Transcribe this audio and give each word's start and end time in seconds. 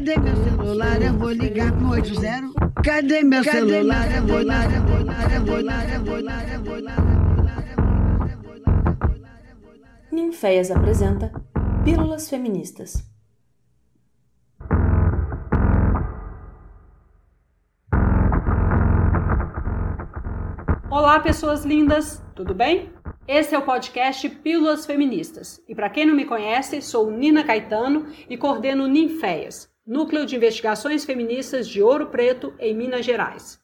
Cadê 0.00 0.16
meu 0.18 0.34
celular? 0.34 1.02
Eu 1.02 1.12
vou 1.12 1.30
ligar 1.30 1.76
pro 1.76 1.90
80. 1.90 2.72
Cadê 2.82 3.22
meu 3.22 3.44
celular? 3.44 4.10
Eu 4.10 4.26
vou 4.26 4.38
ligar, 4.38 4.72
eu 4.72 4.82
vou 4.82 4.98
ligar, 4.98 5.30
eu 5.30 5.44
vou 5.44 5.58
ligar, 5.58 5.92
eu 5.92 6.04
vou 6.04 6.16
ligar, 6.16 6.54
eu 6.54 6.64
vou 6.64 6.76
ligar. 6.76 6.96
Ninféias 10.10 10.70
apresenta 10.70 11.30
Pílulas 11.84 12.30
Feministas. 12.30 13.06
Olá, 20.90 21.20
pessoas 21.20 21.66
lindas, 21.66 22.24
tudo 22.34 22.54
bem? 22.54 22.90
Esse 23.28 23.54
é 23.54 23.58
o 23.58 23.66
podcast 23.66 24.26
Pílulas 24.28 24.86
Feministas. 24.86 25.62
E 25.68 25.74
para 25.74 25.90
quem 25.90 26.06
não 26.06 26.16
me 26.16 26.24
conhece, 26.24 26.80
sou 26.80 27.10
Nina 27.10 27.44
Caetano 27.44 28.06
e 28.30 28.36
coordeno 28.38 28.88
Ninféias, 28.88 29.70
Núcleo 29.90 30.24
de 30.24 30.36
Investigações 30.36 31.04
Feministas 31.04 31.66
de 31.66 31.82
Ouro 31.82 32.06
Preto, 32.06 32.54
em 32.60 32.72
Minas 32.72 33.04
Gerais. 33.04 33.60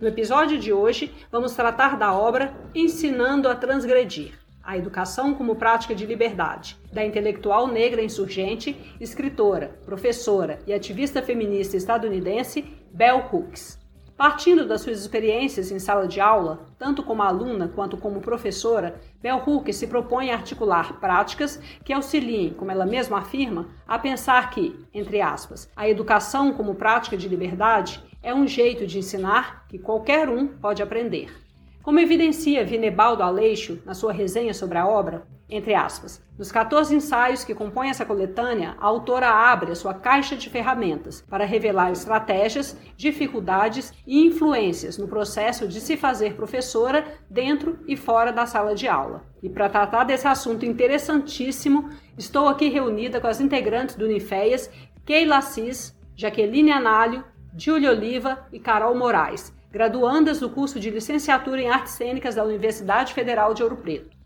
No 0.00 0.08
episódio 0.08 0.58
de 0.58 0.72
hoje, 0.72 1.14
vamos 1.30 1.54
tratar 1.54 1.96
da 1.96 2.12
obra 2.12 2.52
Ensinando 2.74 3.48
a 3.48 3.54
Transgredir 3.54 4.36
a 4.60 4.76
educação 4.76 5.32
como 5.34 5.54
prática 5.54 5.94
de 5.94 6.04
liberdade, 6.04 6.76
da 6.92 7.04
intelectual 7.04 7.68
negra 7.68 8.02
insurgente, 8.02 8.76
escritora, 9.00 9.78
professora 9.86 10.58
e 10.66 10.74
ativista 10.74 11.22
feminista 11.22 11.76
estadunidense 11.76 12.62
Bell 12.92 13.24
Hooks. 13.32 13.77
Partindo 14.18 14.66
das 14.66 14.80
suas 14.80 14.98
experiências 15.00 15.70
em 15.70 15.78
sala 15.78 16.08
de 16.08 16.20
aula, 16.20 16.66
tanto 16.76 17.04
como 17.04 17.22
aluna 17.22 17.68
quanto 17.72 17.96
como 17.96 18.20
professora, 18.20 19.00
Bell 19.22 19.40
Hooks 19.46 19.76
se 19.76 19.86
propõe 19.86 20.32
a 20.32 20.34
articular 20.34 20.98
práticas 20.98 21.62
que 21.84 21.92
auxiliem, 21.92 22.52
como 22.52 22.72
ela 22.72 22.84
mesma 22.84 23.18
afirma, 23.18 23.68
a 23.86 23.96
pensar 23.96 24.50
que, 24.50 24.74
entre 24.92 25.20
aspas, 25.20 25.70
a 25.76 25.88
educação 25.88 26.52
como 26.52 26.74
prática 26.74 27.16
de 27.16 27.28
liberdade 27.28 28.02
é 28.20 28.34
um 28.34 28.44
jeito 28.44 28.88
de 28.88 28.98
ensinar 28.98 29.64
que 29.68 29.78
qualquer 29.78 30.28
um 30.28 30.48
pode 30.48 30.82
aprender. 30.82 31.32
Como 31.80 32.00
evidencia 32.00 32.64
Vinebaldo 32.64 33.22
Aleixo 33.22 33.80
na 33.86 33.94
sua 33.94 34.12
resenha 34.12 34.52
sobre 34.52 34.78
a 34.78 34.86
obra, 34.88 35.28
entre 35.50 35.74
aspas, 35.74 36.22
nos 36.38 36.52
14 36.52 36.94
ensaios 36.94 37.42
que 37.42 37.54
compõem 37.54 37.88
essa 37.88 38.04
coletânea, 38.04 38.76
a 38.78 38.86
autora 38.86 39.28
abre 39.28 39.72
a 39.72 39.74
sua 39.74 39.94
caixa 39.94 40.36
de 40.36 40.50
ferramentas 40.50 41.24
para 41.28 41.46
revelar 41.46 41.90
estratégias, 41.90 42.76
dificuldades 42.96 43.92
e 44.06 44.26
influências 44.26 44.98
no 44.98 45.08
processo 45.08 45.66
de 45.66 45.80
se 45.80 45.96
fazer 45.96 46.34
professora 46.34 47.04
dentro 47.30 47.78
e 47.88 47.96
fora 47.96 48.30
da 48.30 48.44
sala 48.44 48.74
de 48.74 48.86
aula. 48.86 49.24
E 49.42 49.48
para 49.48 49.70
tratar 49.70 50.04
desse 50.04 50.28
assunto 50.28 50.66
interessantíssimo, 50.66 51.88
estou 52.16 52.46
aqui 52.46 52.68
reunida 52.68 53.20
com 53.20 53.26
as 53.26 53.40
integrantes 53.40 53.96
do 53.96 54.04
Uniféias, 54.04 54.70
Keila 55.06 55.38
Assis, 55.38 55.98
Jaqueline 56.14 56.72
Análio, 56.72 57.24
Júlia 57.56 57.90
Oliva 57.90 58.46
e 58.52 58.60
Carol 58.60 58.94
Moraes, 58.94 59.52
graduandas 59.72 60.40
do 60.40 60.50
curso 60.50 60.78
de 60.78 60.90
licenciatura 60.90 61.62
em 61.62 61.68
Artes 61.68 61.94
Cênicas 61.94 62.34
da 62.34 62.44
Universidade 62.44 63.14
Federal 63.14 63.54
de 63.54 63.62
Ouro 63.62 63.76
Preto. 63.76 64.17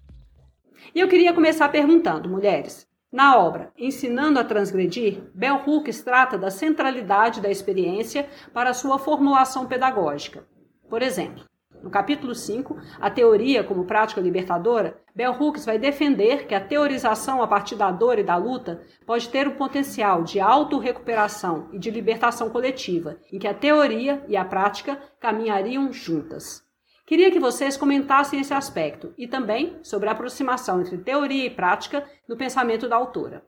E 0.94 1.00
eu 1.00 1.08
queria 1.08 1.32
começar 1.32 1.70
perguntando, 1.70 2.28
mulheres, 2.28 2.86
na 3.10 3.38
obra 3.38 3.72
Ensinando 3.78 4.38
a 4.38 4.44
Transgredir, 4.44 5.22
Bell 5.34 5.62
Hooks 5.66 6.02
trata 6.02 6.36
da 6.36 6.50
centralidade 6.50 7.40
da 7.40 7.50
experiência 7.50 8.28
para 8.52 8.74
sua 8.74 8.98
formulação 8.98 9.64
pedagógica. 9.66 10.46
Por 10.90 11.00
exemplo, 11.00 11.44
no 11.82 11.88
capítulo 11.88 12.34
5, 12.34 12.76
A 13.00 13.10
Teoria 13.10 13.64
como 13.64 13.86
Prática 13.86 14.20
Libertadora, 14.20 15.00
Bell 15.14 15.32
Hooks 15.32 15.64
vai 15.64 15.78
defender 15.78 16.46
que 16.46 16.54
a 16.54 16.60
teorização 16.60 17.42
a 17.42 17.48
partir 17.48 17.74
da 17.74 17.90
dor 17.90 18.18
e 18.18 18.22
da 18.22 18.36
luta 18.36 18.82
pode 19.06 19.30
ter 19.30 19.48
o 19.48 19.56
potencial 19.56 20.22
de 20.22 20.40
autorrecuperação 20.40 21.68
e 21.72 21.78
de 21.78 21.90
libertação 21.90 22.50
coletiva, 22.50 23.16
em 23.32 23.38
que 23.38 23.48
a 23.48 23.54
teoria 23.54 24.22
e 24.28 24.36
a 24.36 24.44
prática 24.44 24.98
caminhariam 25.18 25.90
juntas. 25.90 26.62
Queria 27.12 27.30
que 27.30 27.38
vocês 27.38 27.76
comentassem 27.76 28.40
esse 28.40 28.54
aspecto 28.54 29.12
e 29.18 29.28
também 29.28 29.78
sobre 29.82 30.08
a 30.08 30.12
aproximação 30.12 30.80
entre 30.80 30.96
teoria 30.96 31.44
e 31.44 31.50
prática 31.50 32.08
no 32.26 32.38
pensamento 32.38 32.88
da 32.88 32.96
autora. 32.96 33.44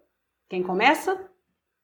Quem 0.50 0.62
começa? 0.62 1.18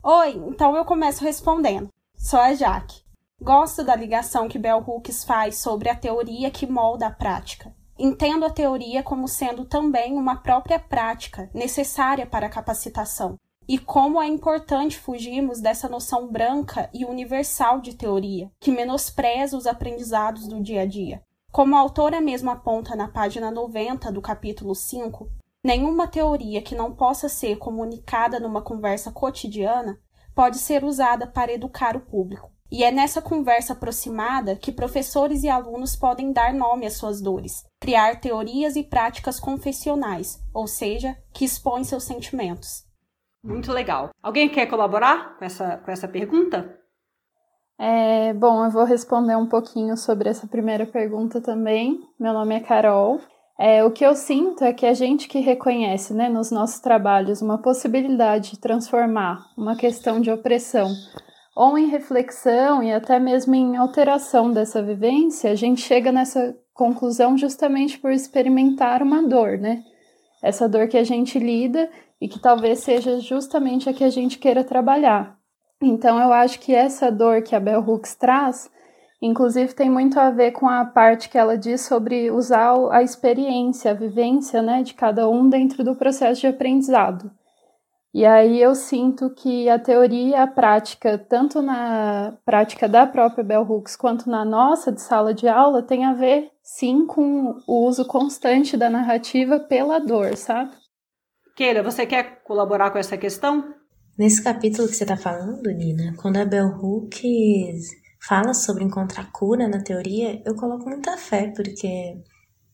Oi, 0.04 0.32
então 0.46 0.76
eu 0.76 0.84
começo 0.84 1.24
respondendo. 1.24 1.88
Sou 2.14 2.38
a 2.38 2.52
Jaque. 2.52 3.00
Gosto 3.41 3.82
da 3.82 3.96
ligação 3.96 4.46
que 4.46 4.58
Bell 4.58 4.84
Hooks 4.86 5.24
faz 5.24 5.56
sobre 5.56 5.88
a 5.88 5.96
teoria 5.96 6.50
que 6.50 6.66
molda 6.66 7.06
a 7.06 7.10
prática. 7.10 7.74
Entendo 7.98 8.44
a 8.44 8.50
teoria 8.50 9.02
como 9.02 9.26
sendo 9.26 9.64
também 9.64 10.18
uma 10.18 10.36
própria 10.36 10.78
prática 10.78 11.48
necessária 11.54 12.26
para 12.26 12.48
a 12.48 12.50
capacitação, 12.50 13.38
e 13.66 13.78
como 13.78 14.20
é 14.20 14.26
importante 14.26 14.98
fugirmos 14.98 15.62
dessa 15.62 15.88
noção 15.88 16.30
branca 16.30 16.91
e 16.92 17.06
universal 17.06 17.80
de 17.80 17.97
teoria, 17.97 18.50
que 18.60 18.70
menospreza 18.70 19.56
os 19.56 19.66
aprendizados 19.66 20.47
do 20.47 20.60
dia 20.60 20.82
a 20.82 20.86
dia. 20.86 21.22
Como 21.53 21.75
a 21.75 21.81
autora 21.81 22.21
mesma 22.21 22.53
aponta 22.53 22.94
na 22.94 23.09
página 23.09 23.50
90 23.50 24.12
do 24.12 24.22
capítulo 24.22 24.72
5, 24.72 25.28
nenhuma 25.65 26.06
teoria 26.06 26.62
que 26.62 26.77
não 26.77 26.93
possa 26.93 27.28
ser 27.28 27.56
comunicada 27.56 28.38
numa 28.38 28.62
conversa 28.62 29.11
cotidiana 29.11 29.99
pode 30.33 30.59
ser 30.59 30.84
usada 30.84 31.27
para 31.27 31.53
educar 31.53 31.97
o 31.97 32.00
público. 32.00 32.53
E 32.71 32.84
é 32.84 32.93
nessa 32.93 33.21
conversa 33.21 33.72
aproximada 33.72 34.55
que 34.55 34.71
professores 34.71 35.43
e 35.43 35.49
alunos 35.49 35.97
podem 35.97 36.33
dar 36.33 36.55
nome 36.55 36.87
às 36.87 36.93
suas 36.93 37.21
dores, 37.21 37.65
criar 37.81 38.21
teorias 38.21 38.77
e 38.77 38.84
práticas 38.84 39.41
confessionais, 39.41 40.41
ou 40.55 40.69
seja, 40.69 41.19
que 41.33 41.44
expõem 41.44 41.83
seus 41.83 42.05
sentimentos. 42.05 42.87
Muito 43.43 43.72
legal. 43.72 44.10
Alguém 44.22 44.49
quer 44.49 44.66
colaborar 44.66 45.37
com 45.37 45.44
essa, 45.44 45.78
com 45.78 45.91
essa 45.91 46.06
pergunta? 46.06 46.79
É, 47.82 48.34
bom, 48.34 48.62
eu 48.62 48.70
vou 48.70 48.84
responder 48.84 49.34
um 49.36 49.46
pouquinho 49.46 49.96
sobre 49.96 50.28
essa 50.28 50.46
primeira 50.46 50.84
pergunta 50.84 51.41
também. 51.41 51.98
Meu 52.20 52.34
nome 52.34 52.54
é 52.54 52.60
Carol. 52.60 53.18
É, 53.58 53.82
o 53.82 53.91
que 53.91 54.04
eu 54.04 54.14
sinto 54.14 54.62
é 54.62 54.74
que 54.74 54.84
a 54.84 54.92
gente 54.92 55.26
que 55.26 55.38
reconhece 55.38 56.12
né, 56.12 56.28
nos 56.28 56.50
nossos 56.50 56.78
trabalhos 56.80 57.41
uma 57.41 57.56
possibilidade 57.56 58.50
de 58.50 58.60
transformar 58.60 59.46
uma 59.56 59.76
questão 59.76 60.20
de 60.20 60.30
opressão 60.30 60.91
ou 61.56 61.78
em 61.78 61.86
reflexão 61.86 62.82
e 62.82 62.92
até 62.92 63.18
mesmo 63.18 63.54
em 63.54 63.78
alteração 63.78 64.52
dessa 64.52 64.82
vivência, 64.82 65.50
a 65.50 65.54
gente 65.54 65.80
chega 65.80 66.12
nessa 66.12 66.54
conclusão 66.74 67.34
justamente 67.38 67.98
por 67.98 68.12
experimentar 68.12 69.02
uma 69.02 69.22
dor, 69.22 69.56
né? 69.56 69.82
Essa 70.42 70.68
dor 70.68 70.86
que 70.86 70.98
a 70.98 71.04
gente 71.04 71.38
lida 71.38 71.88
e 72.20 72.28
que 72.28 72.38
talvez 72.38 72.80
seja 72.80 73.20
justamente 73.20 73.88
a 73.88 73.94
que 73.94 74.04
a 74.04 74.10
gente 74.10 74.38
queira 74.38 74.62
trabalhar. 74.62 75.40
Então, 75.82 76.20
eu 76.20 76.32
acho 76.32 76.60
que 76.60 76.74
essa 76.74 77.10
dor 77.10 77.42
que 77.42 77.56
a 77.56 77.60
Bell 77.60 77.80
Hooks 77.80 78.14
traz, 78.14 78.70
inclusive, 79.20 79.74
tem 79.74 79.88
muito 79.88 80.20
a 80.20 80.30
ver 80.30 80.52
com 80.52 80.68
a 80.68 80.84
parte 80.84 81.28
que 81.28 81.38
ela 81.38 81.56
diz 81.56 81.80
sobre 81.80 82.30
usar 82.30 82.74
a 82.91 83.02
experiência, 83.02 83.91
a 83.91 83.94
vivência, 83.94 84.60
né, 84.60 84.82
de 84.82 84.92
cada 84.92 85.28
um 85.28 85.48
dentro 85.48 85.82
do 85.82 85.96
processo 85.96 86.42
de 86.42 86.46
aprendizado. 86.46 87.30
E 88.12 88.26
aí 88.26 88.60
eu 88.60 88.74
sinto 88.74 89.30
que 89.30 89.68
a 89.68 89.78
teoria 89.78 90.28
e 90.30 90.34
a 90.34 90.46
prática, 90.46 91.16
tanto 91.16 91.62
na 91.62 92.36
prática 92.44 92.88
da 92.88 93.06
própria 93.06 93.44
Bell 93.44 93.62
Hooks 93.62 93.94
quanto 93.94 94.28
na 94.28 94.44
nossa 94.44 94.91
de 94.91 95.00
sala 95.00 95.32
de 95.32 95.47
aula, 95.47 95.80
tem 95.80 96.04
a 96.04 96.12
ver 96.12 96.50
sim 96.60 97.06
com 97.06 97.56
o 97.68 97.86
uso 97.86 98.04
constante 98.04 98.76
da 98.76 98.91
narrativa 98.91 99.60
pela 99.60 100.00
dor, 100.00 100.36
sabe? 100.36 100.72
Keila, 101.54 101.84
você 101.84 102.04
quer 102.04 102.42
colaborar 102.42 102.91
com 102.91 102.98
essa 102.98 103.16
questão? 103.16 103.79
Nesse 104.20 104.42
capítulo 104.42 104.86
que 104.86 104.94
você 104.94 105.04
está 105.04 105.16
falando, 105.16 105.70
Nina, 105.70 106.14
quando 106.14 106.36
a 106.36 106.44
Bell 106.44 106.76
Hooks 106.76 107.88
fala 108.20 108.53
sobre 108.53 108.84
encontrar 108.84 109.32
cura 109.32 109.66
na 109.66 109.82
teoria, 109.82 110.42
eu 110.44 110.54
coloco 110.54 110.86
muita 110.86 111.16
fé, 111.16 111.50
porque 111.56 112.20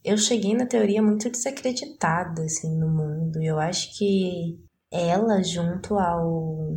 eu 0.05 0.19
cheguei 0.19 0.57
na 0.57 0.67
teoria 0.67 1.01
muito 1.01 1.31
desacreditada, 1.31 2.43
assim, 2.43 2.77
no 2.77 2.89
mundo. 2.89 3.41
E 3.41 3.47
eu 3.47 3.61
acho 3.61 3.97
que 3.97 4.59
ela 4.91 5.41
junto 5.41 5.97
ao 5.97 6.75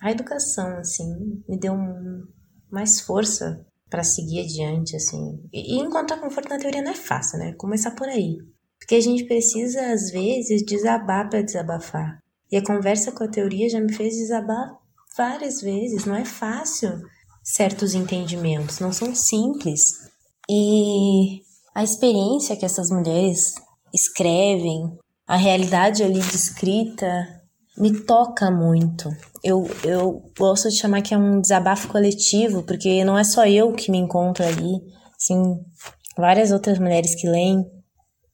a 0.00 0.12
educação 0.12 0.78
assim 0.78 1.42
me 1.48 1.58
deu 1.58 1.72
um, 1.72 2.22
mais 2.70 3.00
força 3.00 3.66
para 3.90 4.04
seguir 4.04 4.42
adiante 4.42 4.94
assim. 4.94 5.42
E, 5.52 5.74
e 5.74 5.80
encontrar 5.80 6.20
conforto 6.20 6.50
na 6.50 6.58
teoria 6.60 6.82
não 6.82 6.92
é 6.92 6.94
fácil 6.94 7.40
né? 7.40 7.52
Começar 7.54 7.90
por 7.96 8.06
aí. 8.06 8.38
Porque 8.78 8.94
a 8.94 9.00
gente 9.00 9.24
precisa 9.24 9.92
às 9.92 10.12
vezes 10.12 10.64
desabar 10.64 11.28
para 11.28 11.42
desabafar 11.42 12.24
e 12.50 12.56
a 12.56 12.64
conversa 12.64 13.12
com 13.12 13.24
a 13.24 13.28
teoria 13.28 13.68
já 13.68 13.80
me 13.80 13.92
fez 13.92 14.14
desabar 14.14 14.76
várias 15.16 15.60
vezes 15.60 16.04
não 16.04 16.14
é 16.14 16.24
fácil 16.24 17.00
certos 17.42 17.94
entendimentos 17.94 18.80
não 18.80 18.92
são 18.92 19.14
simples 19.14 19.80
e 20.48 21.42
a 21.74 21.82
experiência 21.82 22.56
que 22.56 22.64
essas 22.64 22.90
mulheres 22.90 23.54
escrevem 23.92 24.98
a 25.26 25.36
realidade 25.36 26.02
ali 26.02 26.20
descrita 26.20 27.36
me 27.76 27.92
toca 28.04 28.50
muito. 28.50 29.10
Eu, 29.44 29.68
eu 29.84 30.22
gosto 30.38 30.68
de 30.68 30.78
chamar 30.78 31.02
que 31.02 31.14
é 31.14 31.18
um 31.18 31.40
desabafo 31.40 31.88
coletivo, 31.88 32.62
porque 32.62 33.04
não 33.04 33.18
é 33.18 33.24
só 33.24 33.46
eu 33.46 33.72
que 33.72 33.90
me 33.90 33.98
encontro 33.98 34.44
ali, 34.44 34.80
assim, 35.16 35.60
várias 36.16 36.50
outras 36.50 36.78
mulheres 36.78 37.14
que 37.14 37.28
leem. 37.28 37.64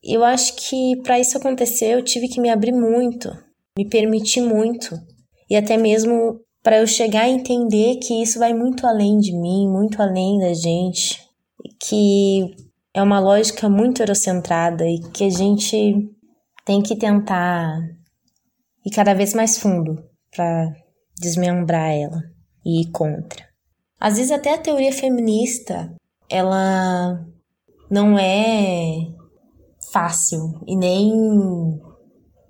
Eu 0.03 0.25
acho 0.25 0.55
que 0.55 0.97
para 1.03 1.19
isso 1.19 1.37
acontecer 1.37 1.87
eu 1.87 2.05
tive 2.05 2.29
que 2.29 2.41
me 2.41 2.51
abrir 2.51 2.73
muito, 2.73 3.31
me 3.77 3.89
permitir 3.89 4.41
muito 4.41 4.99
e 5.49 5.57
até 5.57 5.77
mesmo 5.77 6.41
para 6.63 6.79
eu 6.79 6.87
chegar 6.87 7.23
a 7.23 7.29
entender 7.29 7.97
que 7.97 8.23
isso 8.23 8.39
vai 8.39 8.55
muito 8.55 8.87
além 8.87 9.19
de 9.19 9.33
mim, 9.33 9.69
muito 9.69 10.01
além 10.01 10.39
da 10.39 10.55
gente, 10.55 11.21
que 11.81 12.55
é 12.95 13.03
uma 13.03 13.19
lógica 13.19 13.69
muito 13.69 14.01
eurocentrada 14.01 14.87
e 14.87 15.01
que 15.13 15.25
a 15.25 15.31
gente 15.31 16.09
tem 16.65 16.81
que 16.81 16.97
tentar 16.97 17.79
ir 18.87 18.91
cada 18.91 19.15
vez 19.15 19.35
mais 19.35 19.59
fundo 19.59 20.03
para 20.31 20.73
desmembrar 21.19 21.91
ela 21.91 22.23
e 22.65 22.83
ir 22.83 22.91
contra. 22.91 23.45
Às 23.99 24.17
vezes 24.17 24.31
até 24.31 24.55
a 24.55 24.59
teoria 24.59 24.93
feminista, 24.93 25.93
ela 26.31 27.25
não 27.91 28.19
é 28.19 29.09
fácil 29.93 30.61
e 30.67 30.77
nem 30.77 31.13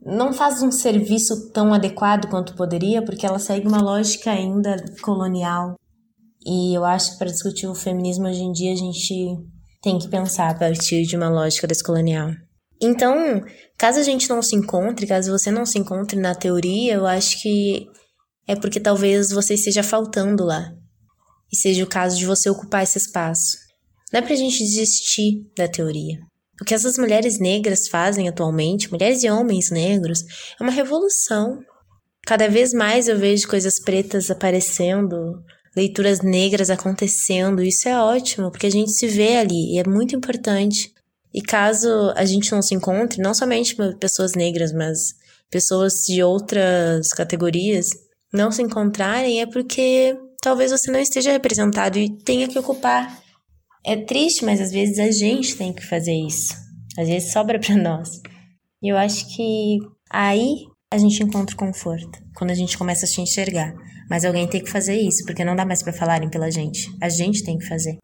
não 0.05 0.33
faz 0.33 0.63
um 0.63 0.71
serviço 0.71 1.51
tão 1.53 1.73
adequado 1.73 2.29
quanto 2.29 2.55
poderia, 2.55 3.05
porque 3.05 3.25
ela 3.25 3.39
segue 3.39 3.67
uma 3.67 3.81
lógica 3.81 4.31
ainda 4.31 4.77
colonial. 5.03 5.77
E 6.45 6.77
eu 6.77 6.85
acho 6.85 7.13
que 7.13 7.19
para 7.19 7.31
discutir 7.31 7.67
o 7.67 7.75
feminismo 7.75 8.27
hoje 8.27 8.43
em 8.43 8.53
dia 8.53 8.73
a 8.73 8.77
gente 8.77 9.37
tem 9.81 9.99
que 9.99 10.09
pensar 10.09 10.51
a 10.51 10.59
partir 10.59 11.03
de 11.03 11.17
uma 11.17 11.29
lógica 11.29 11.67
descolonial. 11.67 12.31
Então, 12.81 13.41
caso 13.79 14.01
a 14.01 14.03
gente 14.03 14.29
não 14.29 14.43
se 14.43 14.57
encontre, 14.57 15.07
caso 15.07 15.31
você 15.31 15.53
não 15.53 15.65
se 15.65 15.79
encontre 15.79 16.19
na 16.19 16.35
teoria, 16.35 16.95
eu 16.95 17.07
acho 17.07 17.41
que 17.41 17.87
é 18.47 18.57
porque 18.57 18.81
talvez 18.81 19.31
você 19.31 19.55
esteja 19.55 19.85
faltando 19.85 20.45
lá. 20.45 20.73
E 21.53 21.57
seja 21.57 21.85
o 21.85 21.89
caso 21.89 22.19
de 22.19 22.27
você 22.27 22.51
ocupar 22.51 22.83
esse 22.83 22.99
espaço. 22.99 23.57
Não 24.13 24.19
é 24.19 24.23
pra 24.23 24.35
gente 24.35 24.59
desistir 24.59 25.45
da 25.57 25.69
teoria. 25.69 26.19
O 26.63 26.65
que 26.65 26.75
essas 26.75 26.97
mulheres 26.97 27.41
negras 27.41 27.89
fazem 27.89 28.29
atualmente, 28.29 28.89
mulheres 28.89 29.25
e 29.25 29.29
homens 29.29 29.69
negros, 29.69 30.23
é 30.61 30.63
uma 30.63 30.71
revolução. 30.71 31.59
Cada 32.25 32.49
vez 32.49 32.73
mais 32.73 33.09
eu 33.09 33.19
vejo 33.19 33.49
coisas 33.49 33.81
pretas 33.81 34.31
aparecendo, 34.31 35.43
leituras 35.77 36.21
negras 36.21 36.71
acontecendo. 36.71 37.65
Isso 37.65 37.89
é 37.89 38.01
ótimo, 38.01 38.49
porque 38.49 38.69
a 38.69 38.71
gente 38.71 38.93
se 38.93 39.09
vê 39.09 39.39
ali 39.39 39.75
e 39.75 39.81
é 39.81 39.83
muito 39.89 40.15
importante. 40.15 40.93
E 41.35 41.43
caso 41.43 42.13
a 42.15 42.25
gente 42.25 42.53
não 42.53 42.63
se 42.63 42.77
encontre, 42.77 43.21
não 43.21 43.35
somente 43.35 43.75
pessoas 43.99 44.35
negras, 44.35 44.73
mas 44.73 45.15
pessoas 45.51 46.05
de 46.07 46.23
outras 46.23 47.09
categorias 47.09 47.89
não 48.33 48.53
se 48.53 48.63
encontrarem, 48.63 49.41
é 49.43 49.47
porque 49.47 50.17
talvez 50.41 50.71
você 50.71 50.93
não 50.93 51.01
esteja 51.01 51.33
representado 51.33 51.99
e 51.99 52.09
tenha 52.09 52.47
que 52.47 52.57
ocupar 52.57 53.21
é 53.85 53.97
triste, 53.97 54.45
mas 54.45 54.61
às 54.61 54.71
vezes 54.71 54.99
a 54.99 55.11
gente 55.11 55.57
tem 55.57 55.73
que 55.73 55.85
fazer 55.85 56.15
isso. 56.15 56.55
Às 56.99 57.09
vezes 57.09 57.33
sobra 57.33 57.59
para 57.59 57.77
nós. 57.77 58.21
E 58.83 58.89
eu 58.89 58.97
acho 58.97 59.35
que 59.35 59.79
aí 60.11 60.67
a 60.93 60.99
gente 60.99 61.23
encontra 61.23 61.57
conforto, 61.57 62.19
quando 62.37 62.51
a 62.51 62.55
gente 62.55 62.77
começa 62.77 63.07
a 63.07 63.09
se 63.09 63.21
enxergar. 63.21 63.75
Mas 64.11 64.25
alguém 64.25 64.47
tem 64.47 64.63
que 64.63 64.71
fazer 64.71 64.97
isso, 64.97 65.25
porque 65.25 65.45
não 65.45 65.57
dá 65.57 65.65
mais 65.65 65.83
para 65.83 65.93
falarem 65.93 66.29
pela 66.29 66.51
gente. 66.51 66.91
A 67.01 67.09
gente 67.09 67.43
tem 67.45 67.57
que 67.57 67.67
fazer. 67.67 67.99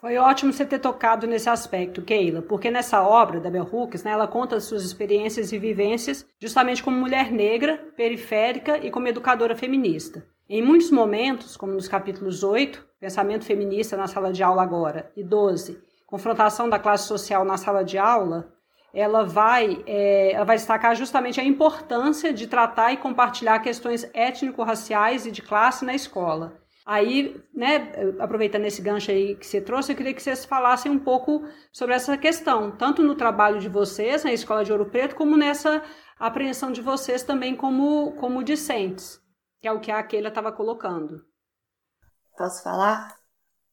Foi 0.00 0.16
ótimo 0.18 0.52
você 0.52 0.64
ter 0.64 0.78
tocado 0.78 1.26
nesse 1.26 1.48
aspecto, 1.48 2.02
Keila, 2.02 2.42
porque 2.42 2.70
nessa 2.70 3.02
obra 3.02 3.40
da 3.40 3.50
Bell 3.50 3.68
Hooks, 3.70 4.04
né, 4.04 4.12
ela 4.12 4.28
conta 4.28 4.56
as 4.56 4.64
suas 4.64 4.84
experiências 4.84 5.52
e 5.52 5.58
vivências 5.58 6.24
justamente 6.40 6.82
como 6.82 6.98
mulher 6.98 7.32
negra, 7.32 7.78
periférica 7.96 8.78
e 8.78 8.90
como 8.90 9.08
educadora 9.08 9.56
feminista. 9.56 10.24
Em 10.48 10.62
muitos 10.62 10.92
momentos, 10.92 11.56
como 11.56 11.72
nos 11.72 11.88
capítulos 11.88 12.44
8, 12.44 12.86
Pensamento 13.00 13.44
Feminista 13.44 13.96
na 13.96 14.06
Sala 14.06 14.32
de 14.32 14.44
Aula 14.44 14.62
Agora, 14.62 15.10
e 15.16 15.24
12, 15.24 15.76
Confrontação 16.06 16.68
da 16.68 16.78
Classe 16.78 17.08
Social 17.08 17.44
na 17.44 17.56
Sala 17.56 17.84
de 17.84 17.98
Aula, 17.98 18.54
ela 18.94 19.24
vai, 19.24 19.82
é, 19.88 20.30
ela 20.34 20.44
vai 20.44 20.56
destacar 20.56 20.94
justamente 20.94 21.40
a 21.40 21.44
importância 21.44 22.32
de 22.32 22.46
tratar 22.46 22.92
e 22.92 22.96
compartilhar 22.96 23.58
questões 23.58 24.08
étnico-raciais 24.14 25.26
e 25.26 25.32
de 25.32 25.42
classe 25.42 25.84
na 25.84 25.96
escola. 25.96 26.56
Aí, 26.86 27.42
né, 27.52 28.14
aproveitando 28.20 28.66
esse 28.66 28.80
gancho 28.80 29.10
aí 29.10 29.34
que 29.34 29.44
você 29.44 29.60
trouxe, 29.60 29.90
eu 29.90 29.96
queria 29.96 30.14
que 30.14 30.22
vocês 30.22 30.44
falassem 30.44 30.92
um 30.92 30.98
pouco 31.00 31.42
sobre 31.72 31.96
essa 31.96 32.16
questão, 32.16 32.70
tanto 32.70 33.02
no 33.02 33.16
trabalho 33.16 33.58
de 33.58 33.68
vocês 33.68 34.22
na 34.22 34.32
Escola 34.32 34.64
de 34.64 34.70
Ouro 34.70 34.86
Preto, 34.86 35.16
como 35.16 35.36
nessa 35.36 35.82
apreensão 36.20 36.70
de 36.70 36.80
vocês 36.80 37.24
também 37.24 37.56
como, 37.56 38.12
como 38.12 38.44
discentes 38.44 39.25
que 39.66 39.68
é 39.68 39.72
o 39.72 39.80
que 39.80 39.90
a 39.90 40.02
Keila 40.02 40.28
estava 40.28 40.52
colocando. 40.52 41.24
Posso 42.38 42.62
falar? 42.62 43.16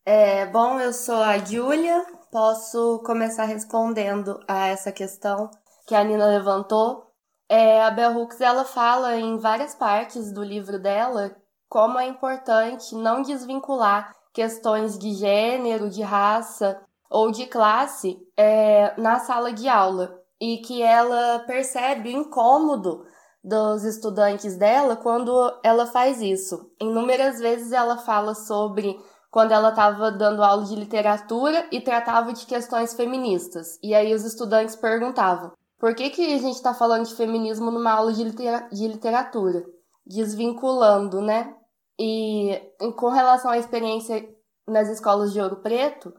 É, 0.04 0.48
bom, 0.48 0.80
eu 0.80 0.92
sou 0.92 1.22
a 1.22 1.38
Júlia, 1.38 2.04
posso 2.31 3.04
começar 3.06 3.44
respondendo 3.44 4.40
a 4.48 4.68
essa 4.68 4.92
questão 4.92 5.51
que 5.86 5.94
a 5.94 6.04
Nina 6.04 6.25
levantou. 6.25 7.13
É, 7.48 7.84
a 7.84 7.92
Bell 7.92 8.18
Hooks 8.18 8.42
ela 8.42 8.66
fala 8.66 9.16
em 9.18 9.38
várias 9.38 9.75
partes 9.75 10.31
do 10.31 10.44
livro 10.44 10.80
dela 10.80 11.36
como 11.69 12.00
é 12.00 12.07
importante 12.07 12.96
não 12.96 13.22
desvincular 13.22 14.16
questões 14.34 14.98
de 14.98 15.13
gênero, 15.13 15.92
de 15.92 16.01
raça 16.01 16.81
ou 17.07 17.30
de 17.30 17.46
classe 17.46 18.18
é, 18.36 19.00
na 19.00 19.19
sala 19.19 19.54
de 19.54 19.69
aula 19.69 20.19
e 20.42 20.57
que 20.57 20.81
ela 20.81 21.44
percebe 21.46 22.10
o 22.10 22.18
incômodo 22.18 23.06
dos 23.44 23.84
estudantes 23.84 24.56
dela 24.56 24.95
quando 24.95 25.31
ela 25.63 25.86
faz 25.86 26.22
isso. 26.22 26.72
Inúmeras 26.80 27.40
vezes 27.40 27.72
ela 27.72 27.98
fala 27.98 28.34
sobre 28.34 28.98
quando 29.30 29.51
ela 29.51 29.69
estava 29.69 30.12
dando 30.12 30.44
aula 30.44 30.63
de 30.63 30.75
literatura 30.75 31.68
e 31.72 31.81
tratava 31.81 32.31
de 32.31 32.45
questões 32.45 32.94
feministas. 32.94 33.80
E 33.84 33.94
aí 33.94 34.13
os 34.13 34.24
estudantes 34.24 34.75
perguntavam: 34.75 35.51
por 35.80 35.94
que, 35.94 36.10
que 36.10 36.34
a 36.34 36.38
gente 36.38 36.56
está 36.56 36.74
falando 36.74 37.06
de 37.06 37.16
feminismo 37.16 37.69
numa 37.69 37.92
aula 37.92 38.13
de, 38.13 38.24
litera 38.24 38.69
de 38.72 38.88
literatura? 38.88 39.66
Desvinculando, 40.06 41.19
né? 41.22 41.54
E 42.00 42.62
com 42.96 43.10
relação 43.10 43.51
à 43.51 43.57
experiência 43.57 44.25
nas 44.68 44.88
escolas 44.88 45.34
de 45.34 45.42
Ouro 45.42 45.57
Preto, 45.57 46.13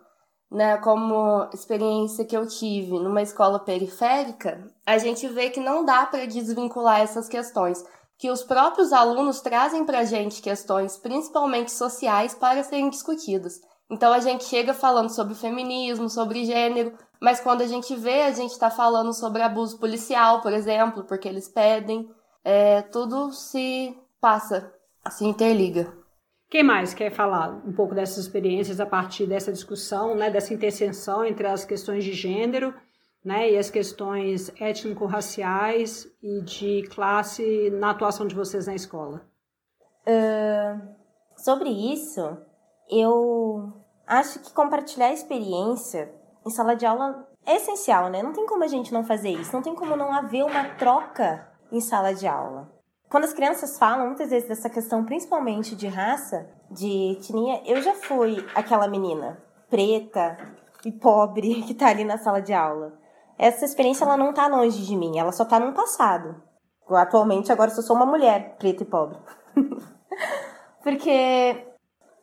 né, 0.54 0.76
como 0.76 1.48
experiência 1.52 2.24
que 2.24 2.36
eu 2.36 2.46
tive 2.46 2.92
numa 2.92 3.20
escola 3.20 3.58
periférica, 3.58 4.64
a 4.86 4.96
gente 4.98 5.26
vê 5.26 5.50
que 5.50 5.58
não 5.58 5.84
dá 5.84 6.06
para 6.06 6.28
desvincular 6.28 7.00
essas 7.00 7.28
questões, 7.28 7.84
que 8.16 8.30
os 8.30 8.44
próprios 8.44 8.92
alunos 8.92 9.40
trazem 9.40 9.84
para 9.84 9.98
a 9.98 10.04
gente 10.04 10.40
questões, 10.40 10.96
principalmente 10.96 11.72
sociais, 11.72 12.34
para 12.34 12.62
serem 12.62 12.88
discutidas. 12.88 13.60
Então 13.90 14.12
a 14.12 14.20
gente 14.20 14.44
chega 14.44 14.72
falando 14.72 15.10
sobre 15.10 15.34
feminismo, 15.34 16.08
sobre 16.08 16.44
gênero, 16.44 16.96
mas 17.20 17.40
quando 17.40 17.62
a 17.62 17.66
gente 17.66 17.96
vê, 17.96 18.22
a 18.22 18.30
gente 18.30 18.52
está 18.52 18.70
falando 18.70 19.12
sobre 19.12 19.42
abuso 19.42 19.76
policial, 19.78 20.40
por 20.40 20.52
exemplo, 20.52 21.02
porque 21.02 21.28
eles 21.28 21.48
pedem, 21.48 22.08
é, 22.44 22.80
tudo 22.80 23.32
se 23.32 23.92
passa, 24.20 24.72
se 25.10 25.24
interliga. 25.24 26.03
Quem 26.54 26.62
mais 26.62 26.94
quer 26.94 27.10
falar 27.10 27.50
um 27.66 27.72
pouco 27.72 27.96
dessas 27.96 28.16
experiências 28.18 28.78
a 28.78 28.86
partir 28.86 29.26
dessa 29.26 29.52
discussão, 29.52 30.14
né, 30.14 30.30
dessa 30.30 30.54
interseção 30.54 31.24
entre 31.24 31.48
as 31.48 31.64
questões 31.64 32.04
de 32.04 32.12
gênero 32.12 32.72
né, 33.24 33.50
e 33.50 33.58
as 33.58 33.70
questões 33.70 34.52
étnico-raciais 34.60 36.06
e 36.22 36.42
de 36.42 36.88
classe 36.94 37.70
na 37.70 37.90
atuação 37.90 38.24
de 38.24 38.36
vocês 38.36 38.68
na 38.68 38.74
escola? 38.76 39.28
Uh, 40.06 40.94
sobre 41.36 41.70
isso, 41.70 42.20
eu 42.88 43.72
acho 44.06 44.38
que 44.38 44.54
compartilhar 44.54 45.06
a 45.06 45.12
experiência 45.12 46.14
em 46.46 46.50
sala 46.50 46.76
de 46.76 46.86
aula 46.86 47.28
é 47.44 47.56
essencial, 47.56 48.08
né? 48.10 48.22
Não 48.22 48.32
tem 48.32 48.46
como 48.46 48.62
a 48.62 48.68
gente 48.68 48.92
não 48.92 49.02
fazer 49.02 49.30
isso, 49.30 49.52
não 49.52 49.60
tem 49.60 49.74
como 49.74 49.96
não 49.96 50.12
haver 50.12 50.44
uma 50.44 50.68
troca 50.76 51.48
em 51.72 51.80
sala 51.80 52.14
de 52.14 52.28
aula. 52.28 52.72
Quando 53.08 53.24
as 53.24 53.32
crianças 53.32 53.78
falam 53.78 54.06
muitas 54.06 54.30
vezes 54.30 54.48
dessa 54.48 54.68
questão, 54.68 55.04
principalmente 55.04 55.76
de 55.76 55.86
raça, 55.86 56.48
de 56.70 57.12
etnia, 57.12 57.62
eu 57.64 57.80
já 57.80 57.94
fui 57.94 58.44
aquela 58.54 58.88
menina 58.88 59.38
preta 59.70 60.36
e 60.84 60.92
pobre 60.92 61.62
que 61.66 61.74
tá 61.74 61.88
ali 61.88 62.04
na 62.04 62.18
sala 62.18 62.40
de 62.40 62.52
aula. 62.52 62.92
Essa 63.38 63.64
experiência 63.64 64.04
ela 64.04 64.16
não 64.16 64.32
tá 64.32 64.46
longe 64.46 64.84
de 64.84 64.96
mim, 64.96 65.18
ela 65.18 65.32
só 65.32 65.44
tá 65.44 65.58
no 65.58 65.72
passado. 65.72 66.42
Atualmente, 66.88 67.50
agora 67.50 67.70
eu 67.70 67.82
sou 67.82 67.96
uma 67.96 68.06
mulher 68.06 68.56
preta 68.58 68.82
e 68.82 68.86
pobre. 68.86 69.18
Porque 70.82 71.66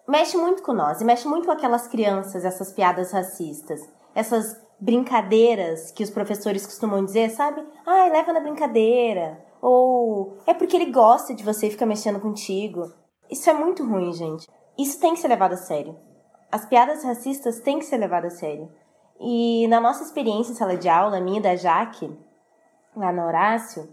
mexe 0.08 0.38
muito 0.38 0.62
com 0.62 0.72
nós 0.72 1.02
e 1.02 1.06
mexe 1.06 1.28
muito 1.28 1.46
com 1.46 1.52
aquelas 1.52 1.88
crianças, 1.88 2.46
essas 2.46 2.72
piadas 2.72 3.12
racistas, 3.12 3.82
essas 4.14 4.62
brincadeiras 4.80 5.92
que 5.92 6.04
os 6.04 6.10
professores 6.10 6.66
costumam 6.66 7.04
dizer, 7.04 7.30
sabe? 7.32 7.66
Ai, 7.86 8.10
leva 8.10 8.34
na 8.34 8.40
brincadeira. 8.40 9.44
Ou 9.62 10.38
é 10.48 10.54
porque 10.54 10.76
ele 10.76 10.92
gosta 10.92 11.36
de 11.36 11.44
você 11.44 11.68
e 11.68 11.72
fica 11.72 11.86
mexendo 11.86 12.20
contigo. 12.20 12.92
Isso 13.30 13.50
é 13.50 13.54
muito 13.54 13.88
ruim, 13.88 14.12
gente. 14.12 14.50
Isso 14.78 15.00
tem 15.00 15.14
que 15.14 15.20
ser 15.20 15.28
levado 15.28 15.54
a 15.54 15.58
sério. 15.58 15.96
As 16.52 16.66
piadas 16.66 17.04
racistas 17.04 17.60
têm 17.60 17.80
que 17.80 17.86
ser 17.86 17.98
levadas 17.98 18.34
a 18.34 18.38
sério. 18.38 18.70
E 19.20 19.68
na 19.68 19.80
nossa 19.80 20.04
experiência 20.04 20.52
em 20.52 20.56
sala 20.56 20.76
de 20.76 20.90
aula, 20.90 21.22
minha 21.22 21.40
e 21.40 21.44
da 21.44 21.56
Jaque, 21.56 22.12
lá 22.96 23.14
no 23.14 23.24
Horácio, 23.24 23.88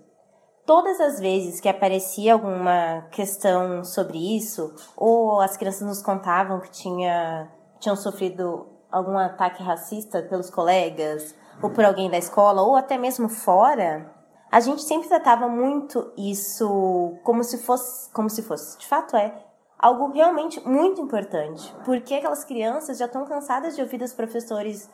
todas 0.65 1.01
as 1.01 1.21
vezes 1.21 1.61
que 1.61 1.69
aparecia 1.69 2.33
alguma 2.33 3.07
questão 3.11 3.85
sobre 3.85 4.37
isso, 4.37 4.75
ou 4.97 5.41
as 5.41 5.57
crianças 5.57 5.87
nos 5.87 6.03
contavam 6.03 6.61
que 6.61 6.71
tinha, 6.71 7.51
tinham 7.79 7.95
sofrido 7.95 8.67
algum 8.91 9.19
ataque 9.19 9.63
racista 9.63 10.23
pelos 10.23 10.51
colegas, 10.51 11.35
ou 11.63 11.71
por 11.71 11.85
alguém 11.85 12.11
da 12.11 12.19
escola, 12.19 12.63
ou 12.63 12.77
até 12.77 12.97
mesmo 12.97 13.29
fora, 13.29 14.11
a 14.51 14.61
gente 14.61 14.83
sempre 14.83 15.09
tratava 15.09 15.49
muito 15.49 16.13
isso 16.17 17.19
como 17.23 17.45
se 17.45 17.59
fosse, 17.59 18.11
como 18.13 18.31
se 18.31 18.43
fosse, 18.43 18.79
de 18.79 18.87
fato 18.87 19.17
é, 19.17 19.35
algo 19.79 20.11
realmente 20.11 20.61
muito 20.67 21.01
importante, 21.01 21.75
porque 21.85 22.15
aquelas 22.15 22.45
crianças 22.45 22.99
já 22.99 23.07
estão 23.07 23.25
cansadas 23.25 23.77
de 23.77 23.83
ouvir 23.83 23.99
dos 23.99 24.13
professores 24.13 24.91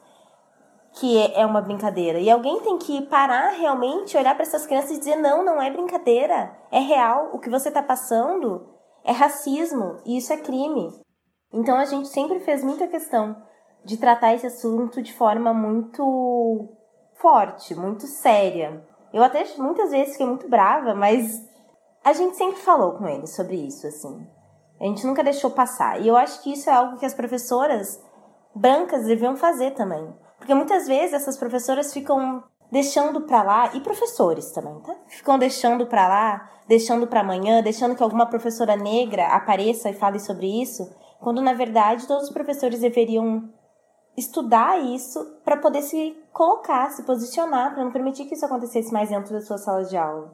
que 0.94 1.18
é, 1.18 1.40
é 1.40 1.46
uma 1.46 1.60
brincadeira. 1.60 2.18
E 2.18 2.30
alguém 2.30 2.60
tem 2.60 2.78
que 2.78 3.02
parar 3.06 3.50
realmente, 3.50 4.16
olhar 4.16 4.34
para 4.34 4.44
essas 4.44 4.66
crianças 4.66 4.92
e 4.92 4.98
dizer: 4.98 5.16
não, 5.16 5.44
não 5.44 5.60
é 5.60 5.70
brincadeira, 5.70 6.56
é 6.70 6.78
real. 6.78 7.30
O 7.32 7.38
que 7.38 7.50
você 7.50 7.68
está 7.68 7.82
passando 7.82 8.68
é 9.04 9.12
racismo 9.12 9.98
e 10.04 10.16
isso 10.16 10.32
é 10.32 10.36
crime. 10.36 10.92
Então 11.52 11.76
a 11.76 11.84
gente 11.84 12.08
sempre 12.08 12.40
fez 12.40 12.64
muita 12.64 12.88
questão 12.88 13.36
de 13.84 13.96
tratar 13.96 14.34
esse 14.34 14.46
assunto 14.46 15.02
de 15.02 15.12
forma 15.12 15.52
muito 15.52 16.68
forte, 17.14 17.74
muito 17.74 18.06
séria. 18.06 18.84
Eu 19.14 19.22
até 19.22 19.46
muitas 19.58 19.92
vezes 19.92 20.14
fiquei 20.14 20.26
muito 20.26 20.48
brava, 20.48 20.92
mas 20.92 21.40
a 22.02 22.12
gente 22.12 22.36
sempre 22.36 22.60
falou 22.60 22.94
com 22.94 23.06
eles 23.06 23.32
sobre 23.32 23.54
isso, 23.54 23.86
assim. 23.86 24.26
A 24.80 24.84
gente 24.86 25.06
nunca 25.06 25.22
deixou 25.22 25.52
passar. 25.52 26.02
E 26.02 26.08
eu 26.08 26.16
acho 26.16 26.42
que 26.42 26.52
isso 26.52 26.68
é 26.68 26.72
algo 26.72 26.98
que 26.98 27.06
as 27.06 27.14
professoras 27.14 28.02
brancas 28.52 29.06
deviam 29.06 29.36
fazer 29.36 29.70
também. 29.70 30.12
Porque 30.36 30.52
muitas 30.52 30.88
vezes 30.88 31.14
essas 31.14 31.36
professoras 31.36 31.92
ficam 31.92 32.42
deixando 32.72 33.20
para 33.20 33.44
lá, 33.44 33.70
e 33.72 33.80
professores 33.80 34.50
também, 34.50 34.80
tá? 34.80 34.96
Ficam 35.06 35.38
deixando 35.38 35.86
para 35.86 36.08
lá, 36.08 36.50
deixando 36.66 37.06
para 37.06 37.20
amanhã, 37.20 37.62
deixando 37.62 37.94
que 37.94 38.02
alguma 38.02 38.26
professora 38.26 38.74
negra 38.74 39.28
apareça 39.28 39.88
e 39.88 39.94
fale 39.94 40.18
sobre 40.18 40.60
isso, 40.60 40.92
quando 41.20 41.40
na 41.40 41.52
verdade 41.52 42.04
todos 42.08 42.24
os 42.24 42.32
professores 42.32 42.80
deveriam 42.80 43.48
estudar 44.16 44.80
isso 44.80 45.38
para 45.44 45.56
poder 45.56 45.82
se 45.82 46.16
colocar, 46.32 46.90
se 46.90 47.02
posicionar, 47.02 47.74
para 47.74 47.84
não 47.84 47.90
permitir 47.90 48.26
que 48.26 48.34
isso 48.34 48.46
acontecesse 48.46 48.92
mais 48.92 49.08
dentro 49.08 49.32
da 49.32 49.40
sua 49.40 49.58
sala 49.58 49.84
de 49.84 49.96
aula. 49.96 50.32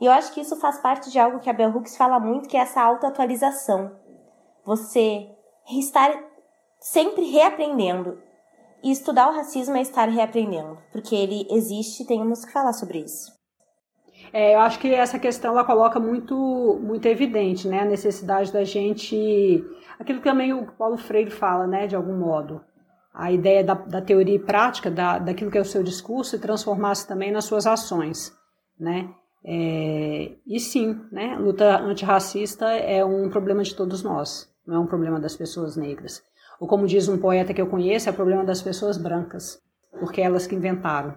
E 0.00 0.06
eu 0.06 0.12
acho 0.12 0.32
que 0.32 0.40
isso 0.40 0.56
faz 0.56 0.78
parte 0.78 1.10
de 1.10 1.18
algo 1.18 1.38
que 1.40 1.48
a 1.48 1.52
Bell 1.52 1.70
Hooks 1.70 1.96
fala 1.96 2.20
muito, 2.20 2.48
que 2.48 2.56
é 2.56 2.60
essa 2.60 2.82
autoatualização. 2.82 3.92
Você 4.64 5.28
estar 5.70 6.12
sempre 6.80 7.24
reaprendendo. 7.24 8.18
E 8.82 8.92
estudar 8.92 9.30
o 9.30 9.34
racismo 9.34 9.76
é 9.76 9.80
estar 9.80 10.08
reaprendendo, 10.08 10.78
porque 10.92 11.14
ele 11.14 11.46
existe 11.50 12.02
e 12.02 12.06
temos 12.06 12.44
que 12.44 12.52
falar 12.52 12.72
sobre 12.72 12.98
isso. 12.98 13.34
É, 14.32 14.54
eu 14.54 14.60
acho 14.60 14.78
que 14.78 14.94
essa 14.94 15.18
questão 15.18 15.52
ela 15.52 15.64
coloca 15.64 15.98
muito, 15.98 16.78
muito 16.82 17.06
evidente, 17.06 17.66
né, 17.66 17.80
a 17.80 17.84
necessidade 17.84 18.52
da 18.52 18.64
gente, 18.64 19.64
aquilo 19.98 20.18
que 20.18 20.28
também 20.28 20.52
o 20.52 20.66
Paulo 20.72 20.96
Freire 20.96 21.30
fala, 21.30 21.66
né, 21.66 21.86
de 21.86 21.96
algum 21.96 22.16
modo, 22.16 22.60
a 23.16 23.32
ideia 23.32 23.64
da, 23.64 23.72
da 23.72 24.02
teoria 24.02 24.34
e 24.34 24.38
prática, 24.38 24.90
da, 24.90 25.18
daquilo 25.18 25.50
que 25.50 25.56
é 25.56 25.60
o 25.60 25.64
seu 25.64 25.82
discurso 25.82 26.36
e 26.36 26.38
transformar-se 26.38 27.08
também 27.08 27.32
nas 27.32 27.46
suas 27.46 27.66
ações, 27.66 28.30
né. 28.78 29.08
É, 29.42 30.32
e 30.46 30.60
sim, 30.60 31.00
né, 31.10 31.36
luta 31.38 31.78
antirracista 31.78 32.66
é 32.72 33.04
um 33.04 33.30
problema 33.30 33.62
de 33.62 33.74
todos 33.74 34.02
nós, 34.02 34.52
não 34.66 34.76
é 34.76 34.78
um 34.78 34.86
problema 34.86 35.18
das 35.18 35.34
pessoas 35.34 35.76
negras. 35.76 36.22
Ou 36.60 36.68
como 36.68 36.86
diz 36.86 37.08
um 37.08 37.16
poeta 37.16 37.54
que 37.54 37.60
eu 37.60 37.68
conheço, 37.68 38.08
é 38.08 38.12
o 38.12 38.16
problema 38.16 38.44
das 38.44 38.60
pessoas 38.60 38.98
brancas, 38.98 39.58
porque 39.98 40.20
é 40.20 40.24
elas 40.24 40.46
que 40.46 40.54
inventaram. 40.54 41.14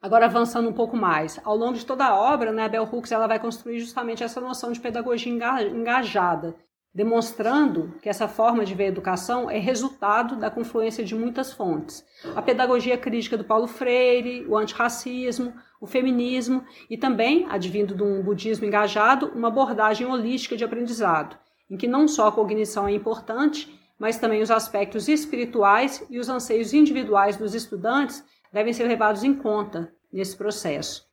Agora 0.00 0.26
avançando 0.26 0.68
um 0.68 0.72
pouco 0.72 0.96
mais, 0.96 1.40
ao 1.44 1.56
longo 1.56 1.74
de 1.74 1.84
toda 1.84 2.04
a 2.04 2.14
obra, 2.14 2.52
né, 2.52 2.64
a 2.64 2.68
Bell 2.68 2.88
Hooks 2.90 3.10
ela 3.10 3.26
vai 3.26 3.40
construir 3.40 3.80
justamente 3.80 4.22
essa 4.22 4.40
noção 4.40 4.70
de 4.70 4.80
pedagogia 4.80 5.32
engajada, 5.32 6.54
demonstrando 6.94 7.94
que 8.02 8.08
essa 8.08 8.26
forma 8.26 8.64
de 8.64 8.74
ver 8.74 8.84
a 8.84 8.88
educação 8.88 9.48
é 9.48 9.58
resultado 9.58 10.36
da 10.36 10.50
confluência 10.50 11.04
de 11.04 11.14
muitas 11.14 11.52
fontes. 11.52 12.04
A 12.34 12.42
pedagogia 12.42 12.98
crítica 12.98 13.38
do 13.38 13.44
Paulo 13.44 13.66
Freire, 13.66 14.44
o 14.46 14.56
antirracismo, 14.56 15.54
o 15.80 15.86
feminismo 15.86 16.64
e 16.88 16.98
também, 16.98 17.46
advindo 17.48 17.94
de 17.94 18.02
um 18.02 18.22
budismo 18.22 18.66
engajado, 18.66 19.30
uma 19.34 19.48
abordagem 19.48 20.06
holística 20.06 20.56
de 20.56 20.64
aprendizado, 20.64 21.38
em 21.70 21.76
que 21.76 21.86
não 21.86 22.08
só 22.08 22.28
a 22.28 22.32
cognição 22.32 22.88
é 22.88 22.92
importante, 22.92 23.78
mas 23.98 24.18
também 24.18 24.42
os 24.42 24.50
aspectos 24.50 25.08
espirituais 25.08 26.04
e 26.10 26.18
os 26.18 26.28
anseios 26.28 26.72
individuais 26.72 27.36
dos 27.36 27.54
estudantes 27.54 28.24
devem 28.52 28.72
ser 28.72 28.84
levados 28.84 29.22
em 29.22 29.34
conta 29.34 29.92
nesse 30.12 30.36
processo. 30.36 31.09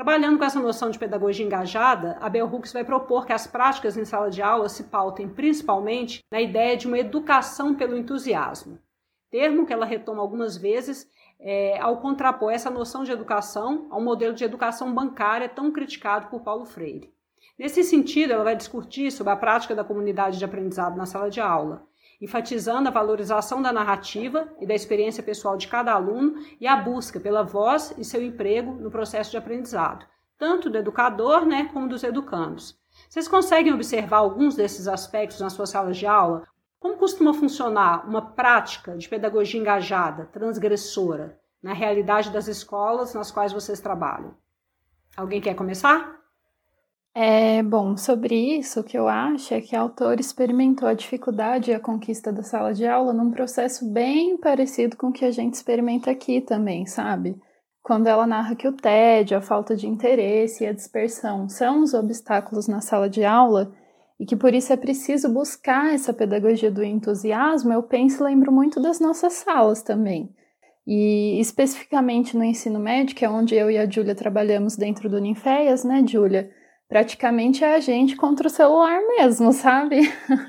Trabalhando 0.00 0.38
com 0.38 0.44
essa 0.44 0.58
noção 0.58 0.88
de 0.88 0.98
pedagogia 0.98 1.44
engajada, 1.44 2.16
a 2.22 2.30
Bell 2.30 2.46
Hooks 2.46 2.72
vai 2.72 2.82
propor 2.82 3.26
que 3.26 3.34
as 3.34 3.46
práticas 3.46 3.98
em 3.98 4.04
sala 4.06 4.30
de 4.30 4.40
aula 4.40 4.66
se 4.66 4.84
pautem 4.84 5.28
principalmente 5.28 6.20
na 6.32 6.40
ideia 6.40 6.74
de 6.74 6.86
uma 6.86 6.98
educação 6.98 7.74
pelo 7.74 7.94
entusiasmo, 7.94 8.78
termo 9.30 9.66
que 9.66 9.74
ela 9.74 9.84
retoma 9.84 10.22
algumas 10.22 10.56
vezes 10.56 11.06
é, 11.38 11.78
ao 11.78 11.98
contrapor 11.98 12.50
essa 12.50 12.70
noção 12.70 13.04
de 13.04 13.12
educação 13.12 13.88
ao 13.90 14.00
modelo 14.00 14.32
de 14.32 14.42
educação 14.42 14.90
bancária 14.90 15.50
tão 15.50 15.70
criticado 15.70 16.28
por 16.28 16.40
Paulo 16.40 16.64
Freire. 16.64 17.12
Nesse 17.58 17.84
sentido, 17.84 18.32
ela 18.32 18.44
vai 18.44 18.56
discutir 18.56 19.12
sobre 19.12 19.34
a 19.34 19.36
prática 19.36 19.74
da 19.74 19.84
comunidade 19.84 20.38
de 20.38 20.44
aprendizado 20.46 20.96
na 20.96 21.04
sala 21.04 21.28
de 21.28 21.42
aula, 21.42 21.86
enfatizando 22.20 22.88
a 22.88 22.92
valorização 22.92 23.62
da 23.62 23.72
narrativa 23.72 24.48
e 24.60 24.66
da 24.66 24.74
experiência 24.74 25.22
pessoal 25.22 25.56
de 25.56 25.68
cada 25.68 25.92
aluno 25.92 26.34
e 26.60 26.66
a 26.66 26.76
busca 26.76 27.18
pela 27.18 27.42
voz 27.42 27.94
e 27.96 28.04
seu 28.04 28.22
emprego 28.22 28.72
no 28.72 28.90
processo 28.90 29.30
de 29.30 29.36
aprendizado, 29.36 30.04
tanto 30.38 30.68
do 30.68 30.76
educador 30.76 31.46
né, 31.46 31.70
como 31.72 31.88
dos 31.88 32.04
educandos. 32.04 32.78
Vocês 33.08 33.26
conseguem 33.26 33.72
observar 33.72 34.18
alguns 34.18 34.54
desses 34.54 34.86
aspectos 34.86 35.40
na 35.40 35.48
sua 35.48 35.66
sala 35.66 35.92
de 35.92 36.06
aula? 36.06 36.46
Como 36.78 36.96
costuma 36.96 37.32
funcionar 37.32 38.06
uma 38.08 38.32
prática 38.32 38.96
de 38.96 39.08
pedagogia 39.08 39.60
engajada, 39.60 40.26
transgressora, 40.26 41.38
na 41.62 41.72
realidade 41.72 42.30
das 42.30 42.48
escolas 42.48 43.14
nas 43.14 43.30
quais 43.30 43.52
vocês 43.52 43.80
trabalham? 43.80 44.34
Alguém 45.16 45.40
quer 45.40 45.54
começar? 45.54 46.19
É, 47.12 47.60
bom, 47.64 47.96
sobre 47.96 48.36
isso, 48.58 48.80
o 48.80 48.84
que 48.84 48.96
eu 48.96 49.08
acho 49.08 49.52
é 49.52 49.60
que 49.60 49.74
a 49.74 49.80
autora 49.80 50.20
experimentou 50.20 50.86
a 50.86 50.94
dificuldade 50.94 51.70
e 51.70 51.74
a 51.74 51.80
conquista 51.80 52.32
da 52.32 52.42
sala 52.42 52.72
de 52.72 52.86
aula 52.86 53.12
num 53.12 53.32
processo 53.32 53.92
bem 53.92 54.36
parecido 54.36 54.96
com 54.96 55.08
o 55.08 55.12
que 55.12 55.24
a 55.24 55.30
gente 55.32 55.54
experimenta 55.54 56.10
aqui 56.10 56.40
também, 56.40 56.86
sabe? 56.86 57.36
Quando 57.82 58.06
ela 58.06 58.28
narra 58.28 58.54
que 58.54 58.68
o 58.68 58.72
tédio, 58.72 59.36
a 59.36 59.40
falta 59.40 59.74
de 59.74 59.88
interesse 59.88 60.62
e 60.62 60.66
a 60.68 60.72
dispersão 60.72 61.48
são 61.48 61.82
os 61.82 61.94
obstáculos 61.94 62.68
na 62.68 62.80
sala 62.80 63.10
de 63.10 63.24
aula 63.24 63.72
e 64.20 64.24
que 64.24 64.36
por 64.36 64.54
isso 64.54 64.72
é 64.72 64.76
preciso 64.76 65.28
buscar 65.32 65.92
essa 65.92 66.12
pedagogia 66.12 66.70
do 66.70 66.84
entusiasmo, 66.84 67.72
eu 67.72 67.82
penso 67.82 68.22
e 68.22 68.26
lembro 68.26 68.52
muito 68.52 68.80
das 68.80 69.00
nossas 69.00 69.32
salas 69.32 69.82
também. 69.82 70.32
E 70.86 71.40
especificamente 71.40 72.36
no 72.36 72.44
ensino 72.44 72.78
médio, 72.78 73.16
que 73.16 73.24
é 73.24 73.30
onde 73.30 73.56
eu 73.56 73.68
e 73.68 73.78
a 73.78 73.88
Júlia 73.88 74.14
trabalhamos 74.14 74.76
dentro 74.76 75.08
do 75.08 75.18
Ninféias, 75.18 75.82
né, 75.82 76.04
Júlia? 76.06 76.50
Praticamente 76.90 77.62
é 77.62 77.76
a 77.76 77.80
gente 77.80 78.16
contra 78.16 78.48
o 78.48 78.50
celular 78.50 79.00
mesmo, 79.06 79.52
sabe? 79.52 80.00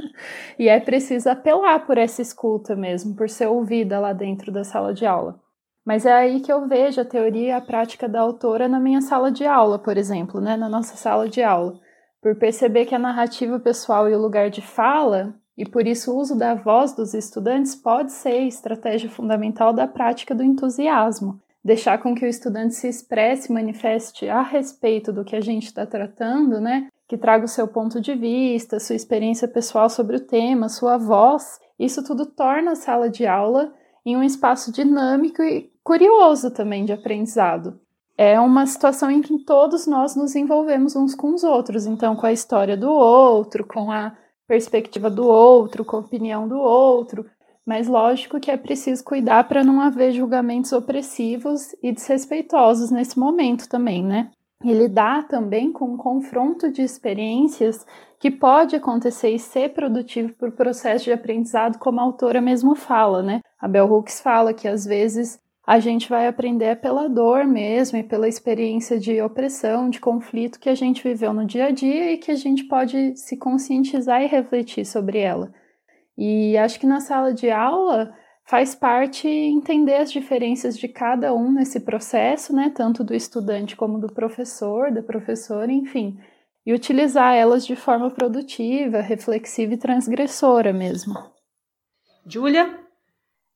e 0.58 0.68
é 0.68 0.80
preciso 0.80 1.30
apelar 1.30 1.86
por 1.86 2.00
essa 2.00 2.20
escuta 2.20 2.76
mesmo, 2.76 3.16
por 3.16 3.30
ser 3.30 3.46
ouvida 3.46 4.00
lá 4.00 4.12
dentro 4.12 4.52
da 4.52 4.64
sala 4.64 4.92
de 4.92 5.06
aula. 5.06 5.40
Mas 5.86 6.04
é 6.04 6.12
aí 6.12 6.40
que 6.40 6.52
eu 6.52 6.68
vejo 6.68 7.00
a 7.00 7.06
teoria 7.06 7.48
e 7.50 7.52
a 7.52 7.62
prática 7.62 8.10
da 8.10 8.22
autora 8.22 8.68
na 8.68 8.80
minha 8.80 9.02
sala 9.02 9.32
de 9.32 9.46
aula, 9.46 9.78
por 9.78 9.98
exemplo, 9.98 10.42
né? 10.42 10.58
na 10.58 10.68
nossa 10.68 10.98
sala 10.98 11.30
de 11.30 11.44
aula. 11.44 11.80
Por 12.20 12.36
perceber 12.36 12.86
que 12.86 12.96
a 12.96 13.00
narrativa 13.00 13.60
pessoal 13.60 14.10
e 14.10 14.16
o 14.16 14.22
lugar 14.22 14.50
de 14.50 14.62
fala, 14.62 15.36
e 15.56 15.64
por 15.64 15.86
isso 15.86 16.12
o 16.12 16.18
uso 16.18 16.36
da 16.36 16.56
voz 16.56 16.94
dos 16.94 17.14
estudantes 17.14 17.76
pode 17.76 18.12
ser 18.12 18.48
estratégia 18.48 19.12
fundamental 19.12 19.74
da 19.74 19.88
prática 19.88 20.34
do 20.34 20.44
entusiasmo, 20.44 21.40
deixar 21.64 22.00
com 22.00 22.16
que 22.16 22.26
o 22.26 22.28
estudante 22.28 22.74
se 22.74 22.88
expresse, 22.88 23.52
manifeste 23.52 24.28
a 24.28 24.42
respeito 24.42 25.14
do 25.14 25.24
que 25.24 25.36
a 25.36 25.42
gente 25.42 25.66
está 25.66 25.86
tratando, 25.86 26.60
né? 26.60 26.88
Que 27.08 27.18
traga 27.18 27.46
o 27.46 27.50
seu 27.50 27.68
ponto 27.68 28.02
de 28.02 28.16
vista, 28.16 28.80
sua 28.80 28.96
experiência 28.96 29.48
pessoal 29.48 29.90
sobre 29.90 30.16
o 30.16 30.26
tema, 30.26 30.70
sua 30.70 30.98
voz. 30.98 31.60
Isso 31.78 32.04
tudo 32.04 32.26
torna 32.26 32.72
a 32.72 32.76
sala 32.76 33.10
de 33.10 33.26
aula 33.26 33.74
em 34.06 34.18
um 34.18 34.24
espaço 34.24 34.72
dinâmico 34.72 35.44
e 35.44 35.72
curioso 35.84 36.52
também 36.52 36.86
de 36.86 36.94
aprendizado. 36.94 37.80
É 38.18 38.40
uma 38.40 38.66
situação 38.66 39.10
em 39.10 39.22
que 39.22 39.40
todos 39.40 39.88
nós 39.88 40.16
nos 40.16 40.36
envolvemos 40.36 40.96
uns 40.96 41.16
com 41.16 41.34
os 41.34 41.44
outros, 41.44 41.86
então 41.86 42.16
com 42.16 42.26
a 42.26 42.32
história 42.32 42.78
do 42.78 42.92
outro, 42.92 43.66
com 43.66 43.92
a 43.92 44.16
perspectiva 44.48 45.10
do 45.10 45.26
outro, 45.26 45.86
com 45.86 45.98
a 45.98 46.02
opinião 46.02 46.48
do 46.48 46.60
outro, 46.60 47.26
mas 47.66 47.88
lógico 47.88 48.40
que 48.40 48.52
é 48.52 48.58
preciso 48.58 49.04
cuidar 49.04 49.48
para 49.48 49.64
não 49.64 49.82
haver 49.82 50.12
julgamentos 50.12 50.72
opressivos 50.72 51.76
e 51.82 51.92
desrespeitosos 51.92 52.92
nesse 52.92 53.20
momento 53.20 53.70
também, 53.70 54.04
né? 54.04 54.32
E 54.64 54.74
lidar 54.74 55.28
também 55.28 55.72
com 55.72 55.94
um 55.94 55.98
confronto 55.98 56.72
de 56.72 56.82
experiências 56.82 57.86
que 58.20 58.30
pode 58.30 58.76
acontecer 58.76 59.30
e 59.30 59.40
ser 59.40 59.74
produtivo 59.74 60.34
para 60.34 60.50
o 60.50 60.52
processo 60.52 61.06
de 61.06 61.12
aprendizado, 61.12 61.80
como 61.80 62.00
a 62.00 62.04
autora 62.04 62.40
mesmo 62.40 62.76
fala, 62.76 63.24
né? 63.24 63.42
A 63.60 63.68
Bell 63.68 63.92
Hooks 63.92 64.22
fala 64.22 64.54
que 64.54 64.68
às 64.68 64.86
vezes 64.86 65.40
a 65.66 65.80
gente 65.80 66.10
vai 66.10 66.28
aprender 66.28 66.80
pela 66.82 67.08
dor 67.08 67.46
mesmo 67.46 67.98
e 67.98 68.04
pela 68.04 68.28
experiência 68.28 69.00
de 69.00 69.22
opressão, 69.22 69.90
de 69.90 70.00
conflito 70.00 70.60
que 70.60 70.70
a 70.70 70.76
gente 70.76 71.04
viveu 71.04 71.34
no 71.34 71.46
dia 71.46 71.66
a 71.66 71.72
dia 71.72 72.12
e 72.12 72.18
que 72.18 72.32
a 72.32 72.36
gente 72.36 72.66
pode 72.66 73.16
se 73.16 73.38
conscientizar 73.38 74.22
e 74.22 74.28
refletir 74.28 74.86
sobre 74.86 75.20
ela. 75.20 75.52
E 76.24 76.56
acho 76.56 76.80
que 76.80 76.86
na 76.86 77.00
sala 77.00 77.34
de 77.34 77.50
aula 77.50 78.16
faz 78.46 78.76
parte 78.76 79.28
entender 79.28 79.96
as 79.96 80.12
diferenças 80.12 80.78
de 80.78 80.88
cada 80.88 81.34
um 81.34 81.52
nesse 81.52 81.80
processo, 81.80 82.56
né, 82.56 82.72
tanto 82.76 83.04
do 83.04 83.16
estudante 83.16 83.76
como 83.76 83.98
do 83.98 84.14
professor, 84.14 84.92
da 84.92 85.02
professora, 85.02 85.72
enfim, 85.72 86.20
e 86.64 86.74
utilizar 86.74 87.34
elas 87.34 87.66
de 87.66 87.76
forma 87.76 88.12
produtiva, 88.12 89.02
reflexiva 89.02 89.74
e 89.74 89.78
transgressora 89.78 90.72
mesmo. 90.72 91.16
Júlia? 92.24 92.80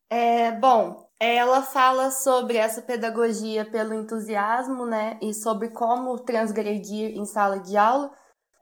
É, 0.09 0.51
bom, 0.53 1.07
ela 1.19 1.61
fala 1.61 2.09
sobre 2.09 2.57
essa 2.57 2.81
pedagogia 2.81 3.63
pelo 3.63 3.93
entusiasmo, 3.93 4.87
né, 4.87 5.19
e 5.21 5.35
sobre 5.35 5.69
como 5.69 6.17
transgredir 6.17 7.15
em 7.15 7.25
sala 7.25 7.59
de 7.59 7.77
aula, 7.77 8.09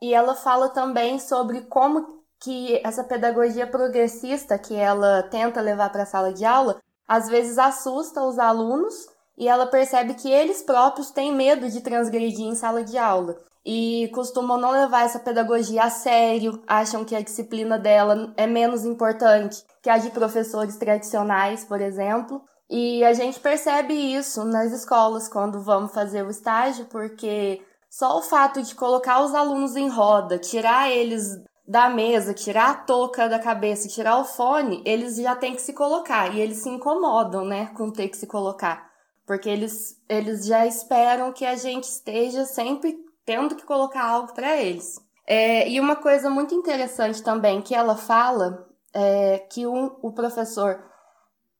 e 0.01 0.13
ela 0.13 0.35
fala 0.35 0.67
também 0.67 1.19
sobre 1.19 1.61
como 1.61 2.22
que 2.43 2.81
essa 2.83 3.03
pedagogia 3.03 3.65
progressista 3.65 4.59
que 4.59 4.75
ela 4.75 5.23
tenta 5.23 5.61
levar 5.61 5.89
para 5.91 6.03
a 6.03 6.05
sala 6.05 6.33
de 6.33 6.43
aula, 6.43 6.77
às 7.07 7.29
vezes 7.29 7.57
assusta 7.57 8.21
os 8.21 8.37
alunos 8.37 8.93
e 9.37 9.47
ela 9.47 9.65
percebe 9.65 10.13
que 10.13 10.29
eles 10.29 10.61
próprios 10.61 11.09
têm 11.09 11.33
medo 11.33 11.69
de 11.69 11.81
transgredir 11.81 12.45
em 12.45 12.55
sala 12.55 12.83
de 12.83 12.97
aula 12.97 13.37
e 13.65 14.09
costumam 14.13 14.57
não 14.57 14.71
levar 14.71 15.05
essa 15.05 15.19
pedagogia 15.19 15.83
a 15.83 15.89
sério, 15.89 16.61
acham 16.67 17.05
que 17.05 17.15
a 17.15 17.21
disciplina 17.21 17.79
dela 17.79 18.33
é 18.35 18.45
menos 18.45 18.83
importante 18.83 19.63
que 19.81 19.89
a 19.89 19.97
de 19.97 20.09
professores 20.09 20.75
tradicionais, 20.75 21.63
por 21.63 21.79
exemplo. 21.79 22.41
E 22.69 23.03
a 23.05 23.13
gente 23.13 23.39
percebe 23.39 23.93
isso 23.93 24.43
nas 24.43 24.73
escolas 24.73 25.29
quando 25.29 25.61
vamos 25.61 25.93
fazer 25.93 26.25
o 26.25 26.29
estágio, 26.29 26.85
porque 26.85 27.61
só 27.89 28.17
o 28.17 28.21
fato 28.21 28.61
de 28.61 28.75
colocar 28.75 29.23
os 29.23 29.33
alunos 29.33 29.75
em 29.75 29.87
roda, 29.87 30.37
tirar 30.37 30.91
eles 30.91 31.37
da 31.65 31.89
mesa, 31.89 32.33
tirar 32.33 32.71
a 32.71 32.75
touca 32.75 33.29
da 33.29 33.39
cabeça, 33.39 33.87
tirar 33.87 34.17
o 34.17 34.25
fone, 34.25 34.81
eles 34.85 35.15
já 35.15 35.35
têm 35.35 35.55
que 35.55 35.61
se 35.61 35.73
colocar 35.73 36.33
e 36.33 36.41
eles 36.41 36.57
se 36.57 36.69
incomodam, 36.69 37.45
né, 37.45 37.67
com 37.67 37.89
ter 37.89 38.09
que 38.09 38.17
se 38.17 38.27
colocar, 38.27 38.89
porque 39.25 39.49
eles 39.49 39.97
eles 40.09 40.45
já 40.45 40.65
esperam 40.65 41.31
que 41.31 41.45
a 41.45 41.55
gente 41.55 41.85
esteja 41.85 42.45
sempre 42.45 42.97
tendo 43.25 43.55
que 43.55 43.63
colocar 43.63 44.03
algo 44.03 44.33
para 44.33 44.57
eles. 44.57 44.99
É, 45.25 45.69
e 45.69 45.79
uma 45.79 45.95
coisa 45.95 46.29
muito 46.29 46.53
interessante 46.53 47.23
também 47.23 47.61
que 47.61 47.73
ela 47.73 47.95
fala 47.95 48.67
é 48.93 49.39
que 49.39 49.65
um, 49.65 49.95
o 50.01 50.11
professor, 50.11 50.83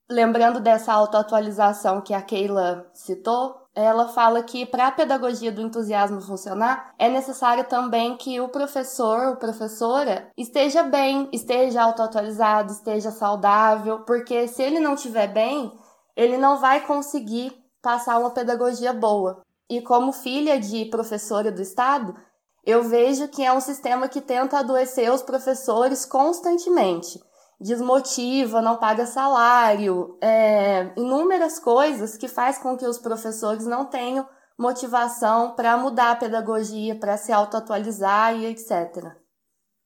lembrando 0.09 0.59
dessa 0.59 0.93
autoatualização 0.93 2.01
que 2.01 2.13
a 2.13 2.21
Keila 2.21 2.89
citou, 2.93 3.62
ela 3.75 4.07
fala 4.09 4.43
que 4.43 4.65
para 4.65 4.87
a 4.87 4.91
pedagogia 4.91 5.51
do 5.51 5.61
entusiasmo 5.61 6.21
funcionar, 6.21 6.93
é 6.99 7.09
necessário 7.09 7.63
também 7.63 8.15
que 8.15 8.39
o 8.39 8.49
professor 8.49 9.27
ou 9.27 9.35
professora 9.35 10.29
esteja 10.37 10.83
bem, 10.83 11.27
esteja 11.31 11.81
autoatualizado, 11.81 12.71
esteja 12.71 13.09
saudável, 13.09 14.01
porque 14.01 14.47
se 14.47 14.61
ele 14.61 14.79
não 14.79 14.93
estiver 14.93 15.27
bem, 15.27 15.71
ele 16.15 16.37
não 16.37 16.59
vai 16.59 16.81
conseguir 16.81 17.51
passar 17.81 18.19
uma 18.19 18.29
pedagogia 18.29 18.93
boa. 18.93 19.41
E 19.67 19.81
como 19.81 20.11
filha 20.11 20.59
de 20.59 20.85
professora 20.85 21.51
do 21.51 21.61
Estado, 21.61 22.15
eu 22.63 22.83
vejo 22.83 23.27
que 23.27 23.43
é 23.43 23.51
um 23.51 23.59
sistema 23.59 24.07
que 24.07 24.21
tenta 24.21 24.59
adoecer 24.59 25.11
os 25.11 25.23
professores 25.23 26.05
constantemente 26.05 27.19
desmotiva, 27.59 28.61
não 28.61 28.77
paga 28.77 29.05
salário, 29.05 30.17
é, 30.21 30.91
inúmeras 30.97 31.59
coisas 31.59 32.17
que 32.17 32.27
faz 32.27 32.57
com 32.57 32.77
que 32.77 32.85
os 32.85 32.97
professores 32.97 33.65
não 33.65 33.85
tenham 33.85 34.27
motivação 34.57 35.55
para 35.55 35.77
mudar 35.77 36.11
a 36.11 36.15
pedagogia, 36.15 36.95
para 36.95 37.17
se 37.17 37.31
autoatualizar 37.31 38.35
e 38.35 38.45
etc. 38.45 39.13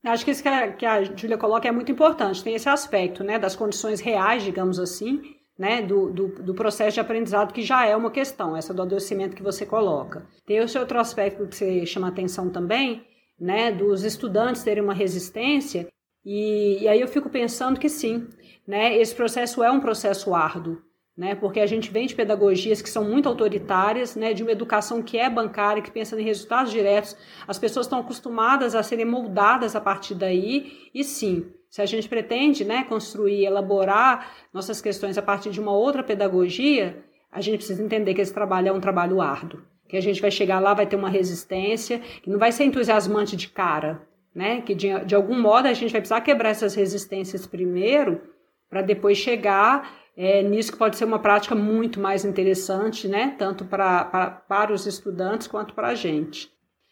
Acho 0.06 0.24
que 0.24 0.32
isso 0.32 0.44
que 0.78 0.86
a, 0.86 0.94
a 0.94 1.04
Júlia 1.04 1.38
coloca 1.38 1.68
é 1.68 1.72
muito 1.72 1.92
importante, 1.92 2.44
tem 2.44 2.56
esse 2.56 2.70
aspecto 2.70 3.24
né, 3.24 3.38
das 3.38 3.56
condições 3.56 4.00
reais, 4.00 4.44
digamos 4.44 4.80
assim, 4.80 5.22
né, 5.58 5.82
do, 5.82 6.12
do, 6.12 6.28
do, 6.44 6.54
processo 6.54 6.94
de 6.94 7.00
aprendizado, 7.00 7.52
que 7.52 7.62
já 7.62 7.86
é 7.86 7.96
uma 7.96 8.12
questão, 8.12 8.56
essa 8.56 8.74
do 8.74 8.82
adoecimento 8.84 9.36
que 9.36 9.44
você 9.44 9.66
coloca. 9.66 10.26
Tem 10.46 10.58
esse 10.58 10.78
outro 10.78 11.00
aspecto 11.00 11.48
que 11.48 11.56
você 11.56 11.86
chama 11.86 12.08
atenção 12.08 12.50
também, 12.50 13.04
né, 13.40 13.72
dos 13.72 14.04
estudantes 14.04 14.64
terem 14.64 14.84
uma 14.84 14.94
resistência 14.94 15.88
e, 16.30 16.84
e, 16.84 16.88
aí 16.90 17.00
eu 17.00 17.08
fico 17.08 17.30
pensando 17.30 17.80
que 17.80 17.88
sim, 17.88 18.28
né, 18.68 18.98
esse 18.98 19.16
processo 19.16 19.64
é 19.64 19.72
um 19.72 19.80
processo 19.80 20.36
árduo, 20.36 20.82
né, 21.16 21.36
porque 21.36 21.62
a 21.62 21.66
gente 21.66 21.90
vem 21.90 22.06
de 22.06 22.14
pedagogias 22.14 22.82
que 22.82 22.90
são 22.90 23.06
muito 23.06 23.30
autoritárias, 23.30 24.14
né, 24.14 24.34
de 24.34 24.44
uma 24.44 24.52
educação 24.52 25.02
que 25.02 25.18
é 25.18 25.30
bancária, 25.30 25.82
que 25.82 25.90
pensa 25.90 26.20
em 26.20 26.26
resultados 26.26 26.74
diretos, 26.74 27.16
as 27.48 27.58
pessoas 27.58 27.86
estão 27.86 28.00
acostumadas 28.00 28.76
a 28.76 28.84
serem 28.84 29.06
moldadas 29.06 29.74
a 29.74 29.80
partir 29.80 30.16
daí, 30.16 30.90
e 30.94 31.02
sim, 31.02 31.50
se 31.70 31.82
a 31.82 31.86
gente 31.86 32.10
pretende 32.10 32.66
né, 32.66 32.84
construir, 32.84 33.46
elaborar 33.46 34.34
nossas 34.54 34.82
questões 34.82 35.18
a 35.18 35.22
partir 35.22 35.50
de 35.50 35.62
uma 35.62 35.72
outra 35.72 36.04
pedagogia, 36.04 37.06
a 37.32 37.40
gente 37.40 37.60
precisa 37.60 37.82
entender 37.82 38.14
que 38.14 38.20
esse 38.20 38.34
trabalho 38.34 38.68
é 38.68 38.72
um 38.74 38.82
trabalho 38.82 39.22
árduo, 39.22 39.62
que 39.88 39.96
a 39.96 40.02
gente 40.02 40.22
vai 40.22 40.30
chegar 40.30 40.60
lá, 40.60 40.74
vai 40.74 40.88
ter 40.88 40.98
uma 40.98 41.10
resistência, 41.10 42.00
que 42.22 42.30
não 42.30 42.38
vai 42.38 42.52
ser 42.52 42.66
entusiasmante 42.66 43.38
de 43.38 43.48
cara, 43.48 44.06
né? 44.38 44.62
Que 44.62 44.76
de, 44.76 45.04
de 45.04 45.16
algum 45.16 45.42
modo 45.42 45.68
a 45.68 45.74
gente 45.74 45.92
vai 45.92 46.00
precisar 46.00 46.22
quebrar 46.22 46.52
essas 46.52 46.76
resistências 46.76 47.48
primeiro, 47.48 48.22
para 48.70 48.84
depois 48.84 49.18
chegar 49.18 49.92
é, 50.16 50.44
nisso 50.44 50.72
que 50.72 50.78
pode 50.78 50.96
ser 50.96 51.06
uma 51.06 51.18
prática 51.18 51.56
muito 51.56 52.00
mais 52.00 52.24
interessante, 52.24 53.08
né? 53.08 53.36
Tanto 53.40 53.66
pra, 53.66 54.06
pra, 54.06 54.30
para 54.30 54.72
os 54.72 54.86
estudantes 54.86 55.48
quanto 55.48 55.74
para 55.74 55.88
a 55.88 55.96
gente. 55.96 56.52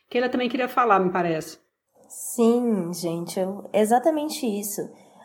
Que 0.09 0.17
ela 0.17 0.27
também 0.27 0.49
queria 0.49 0.67
falar, 0.67 0.99
me 0.99 1.11
parece. 1.11 1.59
Sim, 2.09 2.91
gente, 2.91 3.39
eu, 3.39 3.69
exatamente 3.71 4.43
isso. 4.43 4.81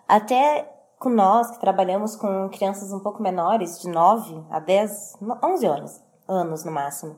Até 0.06 0.70
com 0.98 1.08
nós 1.08 1.50
que 1.52 1.60
trabalhamos 1.60 2.16
com 2.16 2.50
crianças 2.50 2.92
um 2.92 3.00
pouco 3.00 3.22
menores, 3.22 3.80
de 3.80 3.88
9 3.88 4.44
a 4.50 4.60
10, 4.60 5.16
11 5.42 5.66
anos, 5.66 6.02
anos 6.28 6.64
no 6.66 6.72
máximo, 6.72 7.16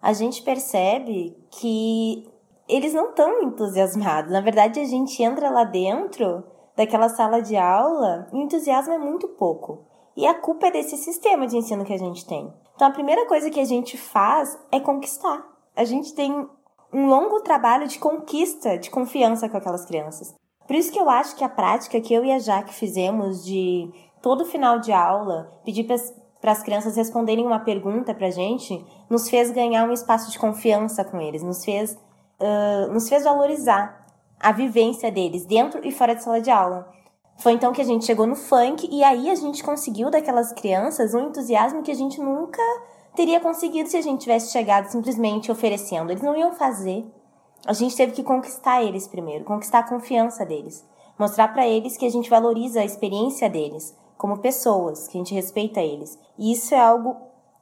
a 0.00 0.14
gente 0.14 0.42
percebe 0.42 1.36
que 1.50 2.29
eles 2.74 2.94
não 2.94 3.10
estão 3.10 3.42
entusiasmados. 3.42 4.32
Na 4.32 4.40
verdade, 4.40 4.80
a 4.80 4.84
gente 4.84 5.22
entra 5.22 5.50
lá 5.50 5.64
dentro 5.64 6.44
daquela 6.76 7.08
sala 7.08 7.42
de 7.42 7.56
aula 7.56 8.28
e 8.32 8.36
o 8.36 8.42
entusiasmo 8.42 8.92
é 8.92 8.98
muito 8.98 9.28
pouco. 9.28 9.86
E 10.16 10.26
a 10.26 10.34
culpa 10.34 10.66
é 10.66 10.70
desse 10.70 10.96
sistema 10.96 11.46
de 11.46 11.56
ensino 11.56 11.84
que 11.84 11.92
a 11.92 11.98
gente 11.98 12.26
tem. 12.26 12.52
Então, 12.74 12.88
a 12.88 12.92
primeira 12.92 13.26
coisa 13.26 13.50
que 13.50 13.60
a 13.60 13.64
gente 13.64 13.96
faz 13.96 14.58
é 14.72 14.80
conquistar. 14.80 15.46
A 15.76 15.84
gente 15.84 16.14
tem 16.14 16.48
um 16.92 17.06
longo 17.06 17.40
trabalho 17.40 17.86
de 17.86 17.98
conquista, 17.98 18.78
de 18.78 18.90
confiança 18.90 19.48
com 19.48 19.56
aquelas 19.56 19.84
crianças. 19.84 20.34
Por 20.66 20.76
isso 20.76 20.92
que 20.92 20.98
eu 20.98 21.08
acho 21.08 21.36
que 21.36 21.44
a 21.44 21.48
prática 21.48 22.00
que 22.00 22.14
eu 22.14 22.24
e 22.24 22.32
a 22.32 22.38
Jaque 22.38 22.74
fizemos 22.74 23.44
de 23.44 23.90
todo 24.22 24.44
final 24.44 24.78
de 24.78 24.92
aula, 24.92 25.52
pedir 25.64 25.84
para 25.84 26.52
as 26.52 26.62
crianças 26.62 26.96
responderem 26.96 27.46
uma 27.46 27.60
pergunta 27.60 28.14
para 28.14 28.28
a 28.28 28.30
gente, 28.30 28.84
nos 29.08 29.28
fez 29.28 29.50
ganhar 29.50 29.88
um 29.88 29.92
espaço 29.92 30.30
de 30.30 30.38
confiança 30.38 31.04
com 31.04 31.20
eles, 31.20 31.42
nos 31.42 31.64
fez 31.64 31.98
uh, 32.40 32.92
nos 32.92 33.08
fez 33.08 33.24
valorizar 33.24 34.06
a 34.38 34.52
vivência 34.52 35.12
deles 35.12 35.44
dentro 35.44 35.86
e 35.86 35.92
fora 35.92 36.14
de 36.14 36.22
sala 36.22 36.40
de 36.40 36.50
aula. 36.50 36.90
Foi 37.38 37.52
então 37.52 37.72
que 37.72 37.80
a 37.80 37.84
gente 37.84 38.04
chegou 38.04 38.26
no 38.26 38.36
funk 38.36 38.88
e 38.90 39.02
aí 39.02 39.30
a 39.30 39.34
gente 39.34 39.62
conseguiu 39.62 40.10
daquelas 40.10 40.52
crianças 40.52 41.14
um 41.14 41.28
entusiasmo 41.28 41.82
que 41.82 41.90
a 41.90 41.94
gente 41.94 42.20
nunca 42.20 42.62
teria 43.14 43.40
conseguido 43.40 43.88
se 43.88 43.96
a 43.96 44.02
gente 44.02 44.20
tivesse 44.20 44.52
chegado 44.52 44.86
simplesmente 44.90 45.50
oferecendo. 45.50 46.10
Eles 46.10 46.22
não 46.22 46.36
iam 46.36 46.52
fazer. 46.52 47.04
A 47.66 47.72
gente 47.72 47.96
teve 47.96 48.12
que 48.12 48.22
conquistar 48.22 48.82
eles 48.82 49.06
primeiro, 49.06 49.44
conquistar 49.44 49.80
a 49.80 49.88
confiança 49.88 50.44
deles, 50.46 50.84
mostrar 51.18 51.48
para 51.48 51.66
eles 51.66 51.96
que 51.96 52.06
a 52.06 52.10
gente 52.10 52.30
valoriza 52.30 52.80
a 52.80 52.84
experiência 52.84 53.48
deles 53.48 53.94
como 54.16 54.38
pessoas, 54.38 55.08
que 55.08 55.16
a 55.16 55.20
gente 55.20 55.34
respeita 55.34 55.80
eles. 55.80 56.18
E 56.38 56.52
isso 56.52 56.74
é 56.74 56.80
algo 56.80 57.16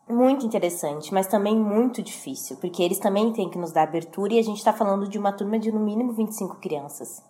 muito 0.09 0.47
interessante, 0.47 1.13
mas 1.13 1.27
também 1.27 1.59
muito 1.59 2.03
difícil, 2.03 2.57
porque 2.57 2.83
eles 2.83 2.99
também 2.99 3.33
têm 3.33 3.51
que 3.51 3.59
nos 3.59 3.73
dar 3.73 3.83
abertura 3.83 4.35
e 4.35 4.39
a 4.39 4.43
gente 4.43 4.59
está 4.59 4.73
falando 4.73 5.09
de 5.09 5.19
uma 5.19 5.33
turma 5.33 5.59
de 5.59 5.73
no 5.73 5.81
mínimo 5.81 6.13
25 6.13 6.57
crianças. 6.57 7.23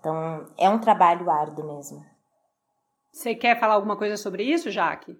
Então, 0.00 0.46
é 0.56 0.68
um 0.68 0.78
trabalho 0.78 1.30
árduo 1.30 1.66
mesmo. 1.66 2.04
Você 3.12 3.34
quer 3.34 3.58
falar 3.58 3.74
alguma 3.74 3.96
coisa 3.96 4.16
sobre 4.16 4.44
isso, 4.44 4.70
Jaque? 4.70 5.18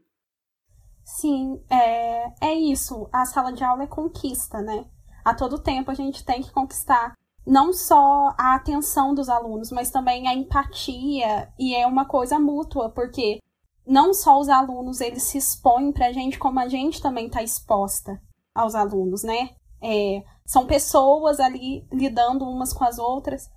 Sim, 1.04 1.62
é, 1.70 2.48
é 2.48 2.54
isso. 2.54 3.08
A 3.12 3.24
sala 3.24 3.52
de 3.52 3.64
aula 3.64 3.84
é 3.84 3.86
conquista, 3.86 4.60
né? 4.60 4.84
A 5.24 5.34
todo 5.34 5.62
tempo 5.62 5.90
a 5.90 5.94
gente 5.94 6.24
tem 6.24 6.42
que 6.42 6.52
conquistar 6.52 7.14
não 7.46 7.72
só 7.72 8.34
a 8.36 8.56
atenção 8.56 9.14
dos 9.14 9.28
alunos, 9.28 9.70
mas 9.70 9.90
também 9.90 10.26
a 10.26 10.34
empatia, 10.34 11.48
e 11.58 11.74
é 11.74 11.86
uma 11.86 12.04
coisa 12.04 12.40
mútua, 12.40 12.90
porque 12.90 13.38
não 13.86 14.12
só 14.12 14.38
os 14.40 14.48
alunos 14.48 15.00
eles 15.00 15.22
se 15.22 15.38
expõem 15.38 15.92
para 15.92 16.08
a 16.08 16.12
gente, 16.12 16.38
como 16.38 16.58
a 16.58 16.68
gente 16.68 17.00
também 17.00 17.26
está 17.26 17.42
exposta 17.42 18.20
aos 18.54 18.74
alunos, 18.74 19.22
né? 19.22 19.50
É, 19.80 20.24
são 20.44 20.66
pessoas 20.66 21.38
ali 21.38 21.86
lidando 21.92 22.44
umas 22.44 22.72
com 22.72 22.84
as 22.84 22.98
outras. 22.98 23.48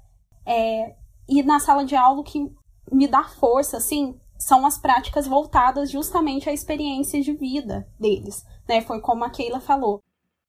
É, 0.46 0.96
e 1.28 1.42
na 1.42 1.60
sala 1.60 1.84
de 1.84 1.96
aula 1.96 2.22
o 2.22 2.24
que 2.24 2.52
me 2.92 3.08
dá 3.08 3.24
força, 3.24 3.78
assim, 3.78 4.20
são 4.38 4.65
as 4.65 4.78
práticas 4.78 5.28
voltadas 5.28 5.89
justamente 5.89 6.50
à 6.50 6.54
experiência 6.54 7.22
de 7.22 7.34
vida 7.34 7.88
deles, 8.00 8.46
né? 8.68 8.82
Foi 8.82 9.02
como 9.02 9.24
a 9.24 9.30
Keila 9.30 9.60
falou. 9.60 10.02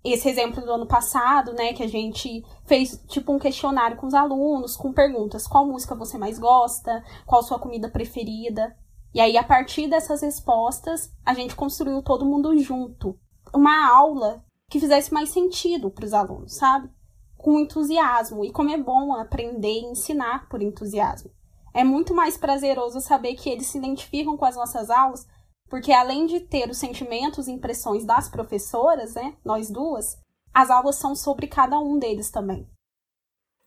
Esse 0.03 0.31
exemplo 0.31 0.65
do 0.65 0.73
ano 0.73 0.87
passado, 0.87 1.53
né, 1.53 1.75
que 1.75 1.83
a 1.83 1.89
gente 1.89 2.43
fez 2.65 3.03
tipo 3.07 3.33
um 3.33 3.39
questionário 3.39 3.99
com 3.99 4.07
os 4.07 4.15
alunos, 4.15 4.75
com 4.75 4.93
perguntas: 4.93 5.47
qual 5.47 5.67
música 5.67 5.95
você 5.95 6.17
mais 6.17 6.39
gosta? 6.39 7.05
Qual 7.27 7.43
sua 7.43 7.59
comida 7.59 7.91
preferida? 7.91 8.75
E 9.13 9.21
aí, 9.21 9.37
a 9.37 9.43
partir 9.43 9.89
dessas 9.89 10.23
respostas, 10.23 11.13
a 11.25 11.35
gente 11.35 11.57
construiu 11.57 12.03
todo 12.03 12.25
mundo 12.25 12.57
junto. 12.59 13.19
Uma 13.53 13.89
aula 13.93 14.45
que 14.69 14.79
fizesse 14.79 15.13
mais 15.13 15.31
sentido 15.31 15.91
para 15.91 16.05
os 16.05 16.15
alunos, 16.15 16.55
sabe? 16.55 16.89
Com 17.37 17.59
entusiasmo. 17.59 18.45
E 18.45 18.53
como 18.53 18.71
é 18.71 18.77
bom 18.77 19.13
aprender 19.15 19.81
e 19.81 19.87
ensinar 19.87 20.49
por 20.49 20.63
entusiasmo. 20.63 21.31
É 21.75 21.83
muito 21.83 22.15
mais 22.15 22.37
prazeroso 22.37 23.01
saber 23.01 23.35
que 23.35 23.49
eles 23.49 23.67
se 23.67 23.79
identificam 23.79 24.37
com 24.37 24.45
as 24.45 24.57
nossas 24.57 24.91
aulas, 24.91 25.27
porque 25.69 25.93
além 25.93 26.27
de 26.27 26.41
ter 26.41 26.69
os 26.69 26.79
sentimentos 26.79 27.47
e 27.47 27.53
impressões 27.53 28.05
das 28.05 28.29
professoras, 28.29 29.15
né, 29.15 29.37
nós 29.45 29.71
duas, 29.71 30.19
as 30.53 30.69
aulas 30.69 30.97
são 30.97 31.15
sobre 31.15 31.47
cada 31.47 31.79
um 31.79 31.99
deles 31.99 32.31
também. 32.31 32.69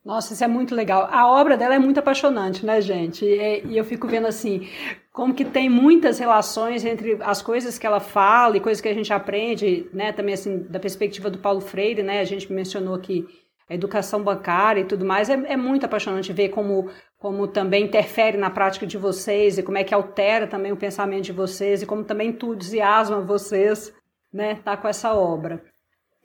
Nossa, 0.05 0.33
isso 0.33 0.43
é 0.43 0.47
muito 0.47 0.75
legal. 0.75 1.07
A 1.09 1.29
obra 1.31 1.55
dela 1.55 1.75
é 1.75 1.79
muito 1.79 1.97
apaixonante, 1.99 2.65
né, 2.65 2.81
gente? 2.81 3.23
E, 3.23 3.65
e, 3.67 3.77
eu 3.77 3.85
fico 3.85 4.05
vendo 4.05 4.27
assim, 4.27 4.67
como 5.13 5.33
que 5.33 5.45
tem 5.45 5.69
muitas 5.69 6.19
relações 6.19 6.83
entre 6.83 7.17
as 7.21 7.41
coisas 7.41 7.79
que 7.79 7.87
ela 7.87 8.01
fala 8.01 8.57
e 8.57 8.59
coisas 8.59 8.81
que 8.81 8.89
a 8.89 8.93
gente 8.93 9.13
aprende, 9.13 9.89
né? 9.93 10.11
Também 10.11 10.33
assim, 10.33 10.63
da 10.63 10.79
perspectiva 10.79 11.29
do 11.29 11.39
Paulo 11.39 11.61
Freire, 11.61 12.03
né? 12.03 12.19
A 12.19 12.25
gente 12.25 12.51
mencionou 12.51 12.95
aqui 12.95 13.25
a 13.69 13.73
educação 13.73 14.21
bancária 14.21 14.81
e 14.81 14.85
tudo 14.85 15.05
mais. 15.05 15.29
É, 15.29 15.33
é 15.33 15.55
muito 15.55 15.85
apaixonante 15.85 16.33
ver 16.33 16.49
como, 16.49 16.89
como 17.17 17.47
também 17.47 17.85
interfere 17.85 18.37
na 18.37 18.49
prática 18.49 18.85
de 18.85 18.97
vocês 18.97 19.57
e 19.57 19.63
como 19.63 19.77
é 19.77 19.85
que 19.85 19.93
altera 19.93 20.47
também 20.47 20.73
o 20.73 20.77
pensamento 20.77 21.23
de 21.23 21.31
vocês 21.31 21.81
e 21.81 21.85
como 21.85 22.03
também 22.03 22.29
entusiasma 22.29 23.21
vocês, 23.21 23.93
né? 24.33 24.55
Tá 24.55 24.75
com 24.75 24.87
essa 24.89 25.13
obra. 25.13 25.63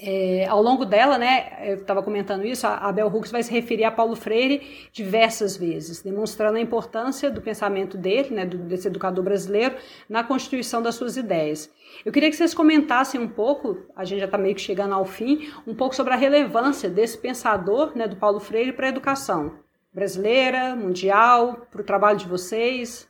É, 0.00 0.46
ao 0.46 0.62
longo 0.62 0.84
dela, 0.84 1.18
né, 1.18 1.58
eu 1.68 1.78
estava 1.78 2.04
comentando 2.04 2.44
isso, 2.44 2.64
a 2.68 2.92
Bell 2.92 3.08
Hooks 3.08 3.32
vai 3.32 3.42
se 3.42 3.50
referir 3.50 3.82
a 3.82 3.90
Paulo 3.90 4.14
Freire 4.14 4.88
diversas 4.92 5.56
vezes, 5.56 6.02
demonstrando 6.02 6.56
a 6.56 6.61
importância 6.61 7.28
do 7.28 7.42
pensamento 7.42 7.98
dele, 7.98 8.30
né, 8.30 8.46
desse 8.46 8.87
educador 8.87 9.24
brasileiro, 9.24 9.74
na 10.08 10.22
constituição 10.22 10.80
das 10.80 10.94
suas 10.94 11.16
ideias. 11.16 11.68
Eu 12.04 12.12
queria 12.12 12.30
que 12.30 12.37
vocês 12.37 12.54
comentassem 12.54 13.20
um 13.20 13.28
pouco, 13.28 13.76
a 13.96 14.04
gente 14.04 14.20
já 14.20 14.26
está 14.26 14.38
meio 14.38 14.54
que 14.54 14.61
chegando 14.61 14.94
ao 14.94 15.04
fim, 15.04 15.50
um 15.66 15.74
pouco 15.74 15.96
sobre 15.96 16.14
a 16.14 16.16
relevância 16.16 16.88
desse 16.88 17.18
pensador, 17.18 17.90
né, 17.96 18.06
do 18.06 18.14
Paulo 18.14 18.38
Freire 18.38 18.72
para 18.72 18.87
a 18.87 18.90
educação 18.90 19.58
brasileira, 19.92 20.76
mundial, 20.76 21.66
para 21.72 21.80
o 21.80 21.84
trabalho 21.84 22.18
de 22.18 22.28
vocês. 22.28 23.08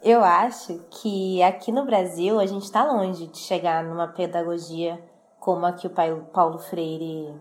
Eu 0.00 0.22
acho 0.22 0.84
que 1.00 1.42
aqui 1.42 1.72
no 1.72 1.84
Brasil 1.84 2.38
a 2.38 2.46
gente 2.46 2.62
está 2.62 2.84
longe 2.84 3.26
de 3.26 3.38
chegar 3.38 3.82
numa 3.82 4.06
pedagogia 4.06 5.02
como 5.44 5.66
a 5.66 5.72
que 5.74 5.86
o 5.86 5.90
Paulo 6.32 6.58
Freire 6.58 7.38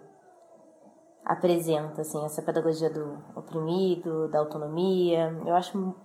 apresenta, 1.24 2.02
assim, 2.02 2.24
essa 2.26 2.42
pedagogia 2.42 2.90
do 2.90 3.18
oprimido, 3.34 4.28
da 4.28 4.40
autonomia. 4.40 5.34
Eu 5.46 5.56
acho 5.56 5.96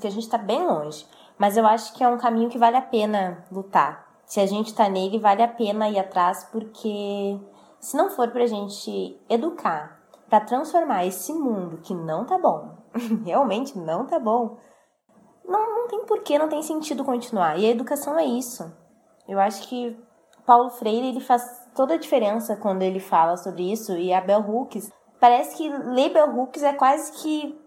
que 0.00 0.08
a 0.08 0.10
gente 0.10 0.24
está 0.24 0.36
bem 0.36 0.66
longe, 0.66 1.06
mas 1.38 1.56
eu 1.56 1.64
acho 1.64 1.94
que 1.94 2.02
é 2.02 2.08
um 2.08 2.18
caminho 2.18 2.50
que 2.50 2.58
vale 2.58 2.76
a 2.76 2.82
pena 2.82 3.44
lutar. 3.52 4.12
Se 4.26 4.40
a 4.40 4.46
gente 4.46 4.66
está 4.66 4.88
nele, 4.88 5.20
vale 5.20 5.44
a 5.44 5.46
pena 5.46 5.88
ir 5.88 6.00
atrás, 6.00 6.48
porque 6.50 7.38
se 7.78 7.96
não 7.96 8.10
for 8.10 8.32
para 8.32 8.42
a 8.42 8.48
gente 8.48 9.16
educar, 9.30 10.00
para 10.28 10.40
transformar 10.40 11.06
esse 11.06 11.32
mundo 11.32 11.78
que 11.78 11.94
não 11.94 12.24
tá 12.24 12.36
bom, 12.36 12.74
realmente 13.24 13.78
não 13.78 14.04
tá 14.04 14.18
bom, 14.18 14.56
não, 15.46 15.76
não 15.76 15.86
tem 15.86 16.04
porquê, 16.06 16.36
não 16.40 16.48
tem 16.48 16.62
sentido 16.64 17.04
continuar. 17.04 17.56
E 17.56 17.66
a 17.66 17.70
educação 17.70 18.18
é 18.18 18.24
isso. 18.24 18.68
Eu 19.28 19.38
acho 19.38 19.68
que 19.68 19.96
Paulo 20.46 20.70
Freire 20.70 21.08
ele 21.08 21.20
faz 21.20 21.42
toda 21.74 21.94
a 21.94 21.98
diferença 21.98 22.56
quando 22.56 22.82
ele 22.82 23.00
fala 23.00 23.36
sobre 23.36 23.70
isso 23.70 23.96
e 23.96 24.12
a 24.12 24.20
Bell 24.20 24.40
Hooks 24.40 24.92
parece 25.20 25.56
que 25.56 25.68
ler 25.68 26.10
Bell 26.10 26.36
Hooks 26.36 26.62
é 26.62 26.72
quase 26.72 27.12
que 27.12 27.58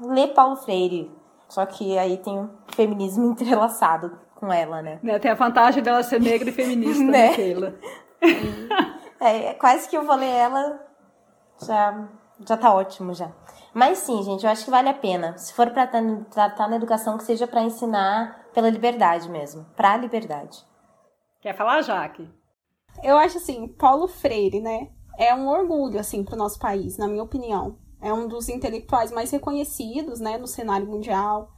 ler 0.00 0.28
Paulo 0.28 0.56
Freire 0.56 1.10
só 1.52 1.66
que 1.66 1.98
aí 1.98 2.16
tem 2.16 2.38
o 2.38 2.50
feminismo 2.74 3.26
entrelaçado 3.32 4.18
com 4.34 4.50
ela, 4.50 4.80
né? 4.80 4.98
né? 5.02 5.18
Tem 5.18 5.30
a 5.30 5.34
vantagem 5.34 5.82
dela 5.82 6.02
ser 6.02 6.18
negra 6.18 6.48
e 6.48 6.52
feminista, 6.52 7.04
né, 7.04 7.28
né 7.28 7.34
Keila? 7.34 7.74
é, 9.20 9.46
é, 9.46 9.54
quase 9.54 9.88
que 9.88 9.96
eu 9.96 10.04
vou 10.04 10.16
ler 10.16 10.30
ela, 10.30 10.80
já, 11.64 12.08
já 12.40 12.56
tá 12.56 12.74
ótimo 12.74 13.12
já. 13.12 13.30
Mas 13.74 13.98
sim, 13.98 14.22
gente, 14.22 14.44
eu 14.44 14.50
acho 14.50 14.64
que 14.64 14.70
vale 14.70 14.88
a 14.88 14.94
pena. 14.94 15.36
Se 15.36 15.52
for 15.52 15.70
pra 15.70 15.86
tratar 15.86 16.68
na 16.68 16.76
educação, 16.76 17.16
que 17.16 17.24
seja 17.24 17.46
para 17.46 17.62
ensinar 17.62 18.46
pela 18.52 18.68
liberdade 18.68 19.30
mesmo, 19.30 19.64
pra 19.76 19.96
liberdade. 19.96 20.64
Quer 21.42 21.56
falar, 21.56 21.82
Jaque? 21.82 22.30
Eu 23.02 23.18
acho 23.18 23.38
assim, 23.38 23.66
Paulo 23.66 24.06
Freire, 24.06 24.60
né? 24.60 24.90
É 25.18 25.34
um 25.34 25.48
orgulho, 25.48 25.98
assim, 25.98 26.22
pro 26.22 26.36
nosso 26.36 26.56
país, 26.56 26.96
na 26.96 27.08
minha 27.08 27.24
opinião. 27.24 27.78
É 28.00 28.12
um 28.14 28.28
dos 28.28 28.48
intelectuais 28.48 29.10
mais 29.10 29.32
reconhecidos, 29.32 30.20
né, 30.20 30.38
no 30.38 30.46
cenário 30.46 30.86
mundial. 30.86 31.50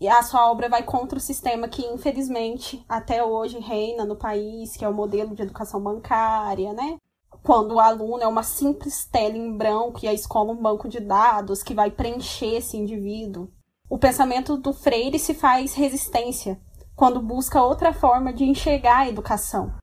E 0.00 0.08
a 0.08 0.20
sua 0.24 0.50
obra 0.50 0.68
vai 0.68 0.82
contra 0.82 1.18
o 1.18 1.22
sistema 1.22 1.68
que, 1.68 1.86
infelizmente, 1.86 2.84
até 2.88 3.22
hoje 3.22 3.60
reina 3.60 4.04
no 4.04 4.16
país, 4.16 4.76
que 4.76 4.84
é 4.84 4.88
o 4.88 4.94
modelo 4.94 5.36
de 5.36 5.42
educação 5.42 5.80
bancária, 5.80 6.72
né? 6.72 6.98
Quando 7.44 7.76
o 7.76 7.80
aluno 7.80 8.24
é 8.24 8.26
uma 8.26 8.42
simples 8.42 9.04
tela 9.06 9.36
em 9.36 9.56
branco 9.56 10.00
e 10.02 10.08
a 10.08 10.12
escola 10.12 10.50
um 10.50 10.60
banco 10.60 10.88
de 10.88 10.98
dados 10.98 11.62
que 11.62 11.74
vai 11.74 11.92
preencher 11.92 12.56
esse 12.56 12.76
indivíduo. 12.76 13.52
O 13.88 13.98
pensamento 13.98 14.56
do 14.56 14.72
Freire 14.72 15.16
se 15.16 15.32
faz 15.32 15.74
resistência 15.74 16.60
quando 16.96 17.20
busca 17.20 17.62
outra 17.62 17.92
forma 17.92 18.32
de 18.32 18.44
enxergar 18.44 19.00
a 19.00 19.08
educação. 19.08 19.74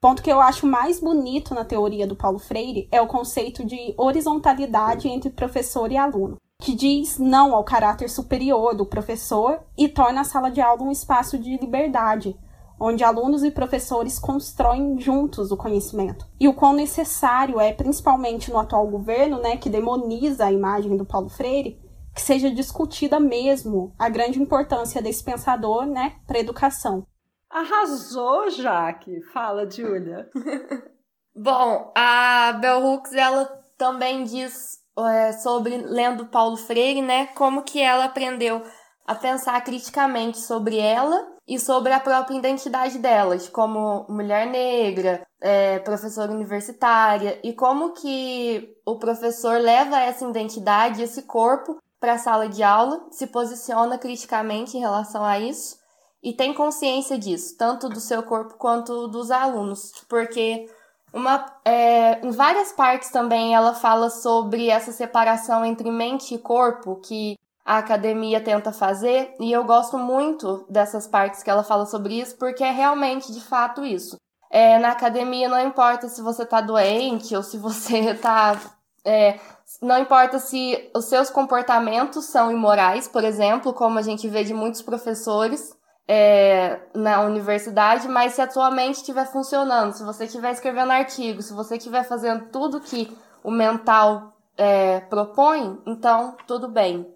Ponto 0.00 0.22
que 0.22 0.32
eu 0.32 0.40
acho 0.40 0.66
mais 0.66 1.00
bonito 1.00 1.52
na 1.52 1.64
teoria 1.64 2.06
do 2.06 2.16
Paulo 2.16 2.38
Freire 2.38 2.88
é 2.92 3.02
o 3.02 3.08
conceito 3.08 3.64
de 3.66 3.92
horizontalidade 3.98 5.08
entre 5.08 5.28
professor 5.28 5.90
e 5.90 5.98
aluno, 5.98 6.36
que 6.62 6.74
diz 6.74 7.18
não 7.18 7.54
ao 7.54 7.64
caráter 7.64 8.08
superior 8.08 8.74
do 8.74 8.86
professor 8.86 9.60
e 9.76 9.88
torna 9.88 10.22
a 10.22 10.24
sala 10.24 10.50
de 10.50 10.60
aula 10.60 10.84
um 10.84 10.92
espaço 10.92 11.38
de 11.38 11.58
liberdade, 11.58 12.38
onde 12.78 13.04
alunos 13.04 13.42
e 13.42 13.50
professores 13.50 14.18
constroem 14.18 14.98
juntos 14.98 15.50
o 15.50 15.56
conhecimento. 15.56 16.26
E 16.38 16.48
o 16.48 16.54
quão 16.54 16.72
necessário 16.72 17.60
é, 17.60 17.72
principalmente 17.72 18.50
no 18.50 18.58
atual 18.58 18.86
governo, 18.86 19.38
né, 19.38 19.58
que 19.58 19.68
demoniza 19.68 20.46
a 20.46 20.52
imagem 20.52 20.96
do 20.96 21.04
Paulo 21.04 21.28
Freire, 21.28 21.78
que 22.14 22.20
seja 22.20 22.50
discutida 22.50 23.20
mesmo 23.20 23.94
a 23.98 24.08
grande 24.08 24.40
importância 24.40 25.00
desse 25.02 25.24
pensador, 25.24 25.86
né, 25.86 26.16
para 26.26 26.38
a 26.38 26.40
educação. 26.40 27.06
Arrasou, 27.48 28.48
Jaque. 28.50 29.20
Fala, 29.32 29.68
Júlia. 29.68 30.28
Bom, 31.34 31.92
a 31.96 32.52
Bell 32.60 32.84
Hooks, 32.84 33.12
ela 33.12 33.44
também 33.76 34.24
diz 34.24 34.78
é, 34.98 35.32
sobre, 35.32 35.76
lendo 35.78 36.26
Paulo 36.26 36.56
Freire, 36.56 37.02
né, 37.02 37.26
como 37.28 37.62
que 37.62 37.80
ela 37.80 38.04
aprendeu 38.04 38.62
a 39.06 39.14
pensar 39.14 39.60
criticamente 39.62 40.38
sobre 40.38 40.78
ela 40.78 41.26
e 41.48 41.58
sobre 41.58 41.92
a 41.92 41.98
própria 41.98 42.36
identidade 42.36 42.98
delas, 42.98 43.48
como 43.48 44.06
mulher 44.08 44.46
negra, 44.46 45.26
é, 45.40 45.80
professora 45.80 46.30
universitária, 46.30 47.40
e 47.42 47.52
como 47.52 47.92
que 47.92 48.72
o 48.86 48.98
professor 48.98 49.60
leva 49.60 49.98
essa 49.98 50.24
identidade, 50.28 51.02
esse 51.02 51.22
corpo, 51.22 51.76
para 52.00 52.14
a 52.14 52.18
sala 52.18 52.48
de 52.48 52.62
aula, 52.62 53.06
se 53.10 53.26
posiciona 53.26 53.98
criticamente 53.98 54.76
em 54.76 54.80
relação 54.80 55.22
a 55.22 55.38
isso 55.38 55.78
e 56.22 56.32
tem 56.32 56.54
consciência 56.54 57.18
disso, 57.18 57.56
tanto 57.56 57.88
do 57.88 58.00
seu 58.00 58.22
corpo 58.22 58.54
quanto 58.54 59.06
dos 59.08 59.30
alunos, 59.30 59.92
porque 60.08 60.66
uma, 61.12 61.44
é, 61.64 62.24
em 62.24 62.30
várias 62.30 62.72
partes 62.72 63.10
também 63.10 63.54
ela 63.54 63.74
fala 63.74 64.10
sobre 64.10 64.68
essa 64.68 64.92
separação 64.92 65.64
entre 65.64 65.90
mente 65.90 66.34
e 66.34 66.38
corpo 66.38 66.96
que 66.96 67.36
a 67.64 67.78
academia 67.78 68.40
tenta 68.40 68.72
fazer, 68.72 69.34
e 69.38 69.52
eu 69.52 69.64
gosto 69.64 69.98
muito 69.98 70.64
dessas 70.68 71.06
partes 71.06 71.42
que 71.42 71.50
ela 71.50 71.62
fala 71.62 71.86
sobre 71.86 72.18
isso, 72.18 72.36
porque 72.36 72.64
é 72.64 72.70
realmente 72.70 73.32
de 73.32 73.40
fato 73.40 73.84
isso. 73.84 74.16
É, 74.50 74.78
na 74.78 74.90
academia 74.90 75.48
não 75.48 75.60
importa 75.60 76.08
se 76.08 76.20
você 76.20 76.44
tá 76.44 76.60
doente 76.60 77.36
ou 77.36 77.42
se 77.42 77.56
você 77.56 78.14
tá 78.18 78.58
é, 79.04 79.38
não 79.80 79.98
importa 79.98 80.38
se 80.38 80.90
os 80.94 81.04
seus 81.04 81.30
comportamentos 81.30 82.24
são 82.26 82.50
imorais, 82.50 83.06
por 83.06 83.24
exemplo, 83.24 83.72
como 83.72 83.98
a 83.98 84.02
gente 84.02 84.28
vê 84.28 84.42
de 84.42 84.52
muitos 84.52 84.82
professores 84.82 85.76
é, 86.08 86.80
na 86.94 87.20
universidade, 87.20 88.08
mas 88.08 88.32
se 88.34 88.42
a 88.42 88.50
sua 88.50 88.70
mente 88.70 88.96
estiver 88.96 89.26
funcionando, 89.26 89.92
se 89.92 90.02
você 90.02 90.24
estiver 90.24 90.50
escrevendo 90.50 90.90
artigos, 90.90 91.46
se 91.46 91.52
você 91.52 91.76
estiver 91.76 92.02
fazendo 92.04 92.46
tudo 92.46 92.80
que 92.80 93.16
o 93.44 93.50
mental 93.50 94.36
é, 94.56 95.00
propõe, 95.00 95.80
então 95.86 96.36
tudo 96.46 96.66
bem. 96.66 97.06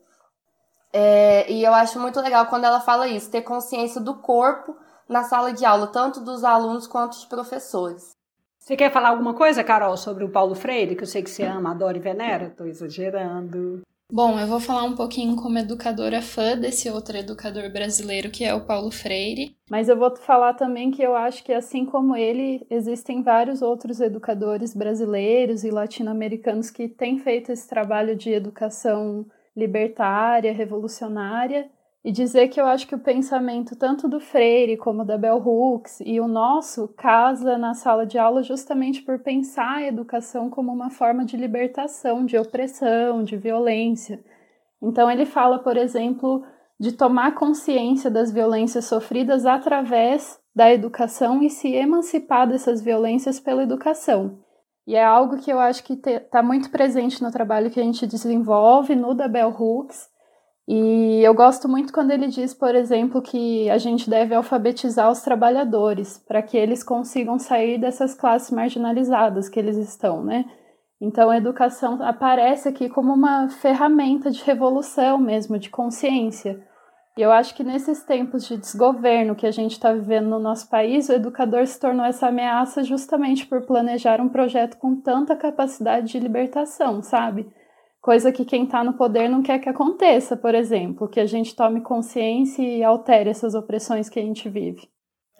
É, 0.92 1.50
e 1.50 1.64
eu 1.64 1.74
acho 1.74 1.98
muito 1.98 2.20
legal 2.20 2.46
quando 2.46 2.64
ela 2.64 2.80
fala 2.80 3.08
isso, 3.08 3.30
ter 3.30 3.42
consciência 3.42 4.00
do 4.00 4.14
corpo 4.14 4.76
na 5.08 5.24
sala 5.24 5.52
de 5.52 5.64
aula, 5.64 5.88
tanto 5.88 6.20
dos 6.20 6.44
alunos 6.44 6.86
quanto 6.86 7.16
dos 7.16 7.24
professores. 7.24 8.13
Você 8.64 8.77
quer 8.77 8.90
falar 8.90 9.11
alguma 9.11 9.35
coisa, 9.35 9.62
Carol, 9.62 9.94
sobre 9.94 10.24
o 10.24 10.31
Paulo 10.31 10.55
Freire, 10.55 10.96
que 10.96 11.03
eu 11.03 11.07
sei 11.07 11.22
que 11.22 11.29
você 11.29 11.42
ama, 11.42 11.72
adora 11.72 11.98
e 11.98 12.00
venera? 12.00 12.46
Estou 12.46 12.66
exagerando. 12.66 13.83
Bom, 14.11 14.40
eu 14.40 14.46
vou 14.46 14.59
falar 14.59 14.85
um 14.85 14.94
pouquinho 14.94 15.37
como 15.37 15.59
educadora 15.59 16.22
fã 16.22 16.57
desse 16.57 16.88
outro 16.88 17.14
educador 17.14 17.70
brasileiro 17.70 18.31
que 18.31 18.42
é 18.42 18.55
o 18.55 18.64
Paulo 18.64 18.90
Freire. 18.90 19.55
Mas 19.68 19.90
eu 19.90 19.98
vou 19.98 20.16
falar 20.16 20.55
também 20.55 20.90
que 20.90 21.03
eu 21.03 21.14
acho 21.14 21.44
que, 21.44 21.53
assim 21.53 21.85
como 21.85 22.16
ele, 22.16 22.66
existem 22.70 23.22
vários 23.22 23.61
outros 23.61 24.00
educadores 24.00 24.74
brasileiros 24.74 25.62
e 25.62 25.70
latino-americanos 25.70 26.70
que 26.70 26.88
têm 26.88 27.18
feito 27.18 27.53
esse 27.53 27.68
trabalho 27.68 28.16
de 28.16 28.31
educação 28.31 29.27
libertária, 29.55 30.55
revolucionária, 30.55 31.70
e 32.04 32.12
dizer 32.12 32.48
que 32.48 32.60
eu 32.60 32.66
acho 32.66 32.86
que 32.86 32.94
o 32.94 32.98
pensamento 32.98 33.74
tanto 33.74 34.06
do 34.06 34.20
Freire 34.20 34.76
como 34.76 35.06
da 35.06 35.16
Bell 35.16 35.38
Hooks 35.38 36.00
e 36.04 36.20
o 36.20 36.28
nosso 36.28 36.86
casa 36.88 37.56
na 37.56 37.72
sala 37.72 38.04
de 38.04 38.18
aula 38.18 38.42
justamente 38.42 39.00
por 39.00 39.20
pensar 39.20 39.76
a 39.76 39.86
educação 39.86 40.50
como 40.50 40.70
uma 40.70 40.90
forma 40.90 41.24
de 41.24 41.34
libertação, 41.34 42.26
de 42.26 42.36
opressão, 42.36 43.24
de 43.24 43.38
violência. 43.38 44.22
Então 44.82 45.10
ele 45.10 45.24
fala, 45.24 45.58
por 45.58 45.78
exemplo, 45.78 46.44
de 46.78 46.92
tomar 46.92 47.34
consciência 47.34 48.10
das 48.10 48.30
violências 48.30 48.84
sofridas 48.84 49.46
através 49.46 50.38
da 50.54 50.70
educação 50.70 51.42
e 51.42 51.48
se 51.48 51.72
emancipar 51.74 52.46
dessas 52.46 52.82
violências 52.82 53.40
pela 53.40 53.62
educação. 53.62 54.40
E 54.86 54.94
é 54.94 55.02
algo 55.02 55.38
que 55.38 55.50
eu 55.50 55.58
acho 55.58 55.82
que 55.82 55.94
está 55.94 56.42
muito 56.42 56.70
presente 56.70 57.22
no 57.22 57.32
trabalho 57.32 57.70
que 57.70 57.80
a 57.80 57.82
gente 57.82 58.06
desenvolve 58.06 58.94
no 58.94 59.14
da 59.14 59.26
Bell 59.26 59.48
Hooks 59.48 60.12
e 60.66 61.20
eu 61.22 61.35
gosto 61.35 61.68
muito 61.68 61.92
quando 61.92 62.11
ele 62.11 62.27
diz, 62.29 62.55
por 62.55 62.74
exemplo, 62.74 63.20
que 63.20 63.68
a 63.68 63.77
gente 63.77 64.09
deve 64.09 64.35
alfabetizar 64.35 65.11
os 65.11 65.20
trabalhadores 65.20 66.18
para 66.27 66.42
que 66.42 66.57
eles 66.57 66.83
consigam 66.83 67.38
sair 67.38 67.79
dessas 67.79 68.14
classes 68.14 68.50
marginalizadas 68.50 69.48
que 69.48 69.61
eles 69.61 69.77
estão, 69.77 70.24
né? 70.24 70.46
Então 71.00 71.29
a 71.29 71.37
educação 71.37 72.03
aparece 72.03 72.66
aqui 72.66 72.88
como 72.88 73.12
uma 73.12 73.48
ferramenta 73.48 74.31
de 74.31 74.42
revolução 74.42 75.18
mesmo, 75.18 75.59
de 75.59 75.68
consciência. 75.68 76.59
E 77.16 77.20
eu 77.20 77.31
acho 77.31 77.55
que 77.55 77.62
nesses 77.62 78.03
tempos 78.03 78.46
de 78.46 78.57
desgoverno 78.57 79.37
que 79.37 79.46
a 79.46 79.50
gente 79.50 79.72
está 79.72 79.92
vivendo 79.92 80.29
no 80.29 80.38
nosso 80.38 80.68
país, 80.70 81.09
o 81.09 81.12
educador 81.12 81.66
se 81.66 81.79
tornou 81.79 82.07
essa 82.07 82.29
ameaça 82.29 82.83
justamente 82.83 83.46
por 83.46 83.66
planejar 83.66 84.20
um 84.20 84.31
projeto 84.31 84.79
com 84.79 84.96
tanta 84.96 85.37
capacidade 85.37 86.11
de 86.11 86.18
libertação, 86.18 87.03
sabe? 87.03 87.46
Coisa 88.04 88.30
que 88.30 88.44
quem 88.44 88.64
está 88.64 88.84
no 88.84 88.92
poder 88.92 89.30
não 89.30 89.42
quer 89.42 89.58
que 89.58 89.66
aconteça, 89.66 90.36
por 90.36 90.54
exemplo, 90.54 91.08
que 91.08 91.18
a 91.18 91.24
gente 91.24 91.56
tome 91.56 91.80
consciência 91.80 92.62
e 92.62 92.84
altere 92.84 93.30
essas 93.30 93.54
opressões 93.54 94.10
que 94.10 94.20
a 94.20 94.22
gente 94.22 94.46
vive. 94.46 94.86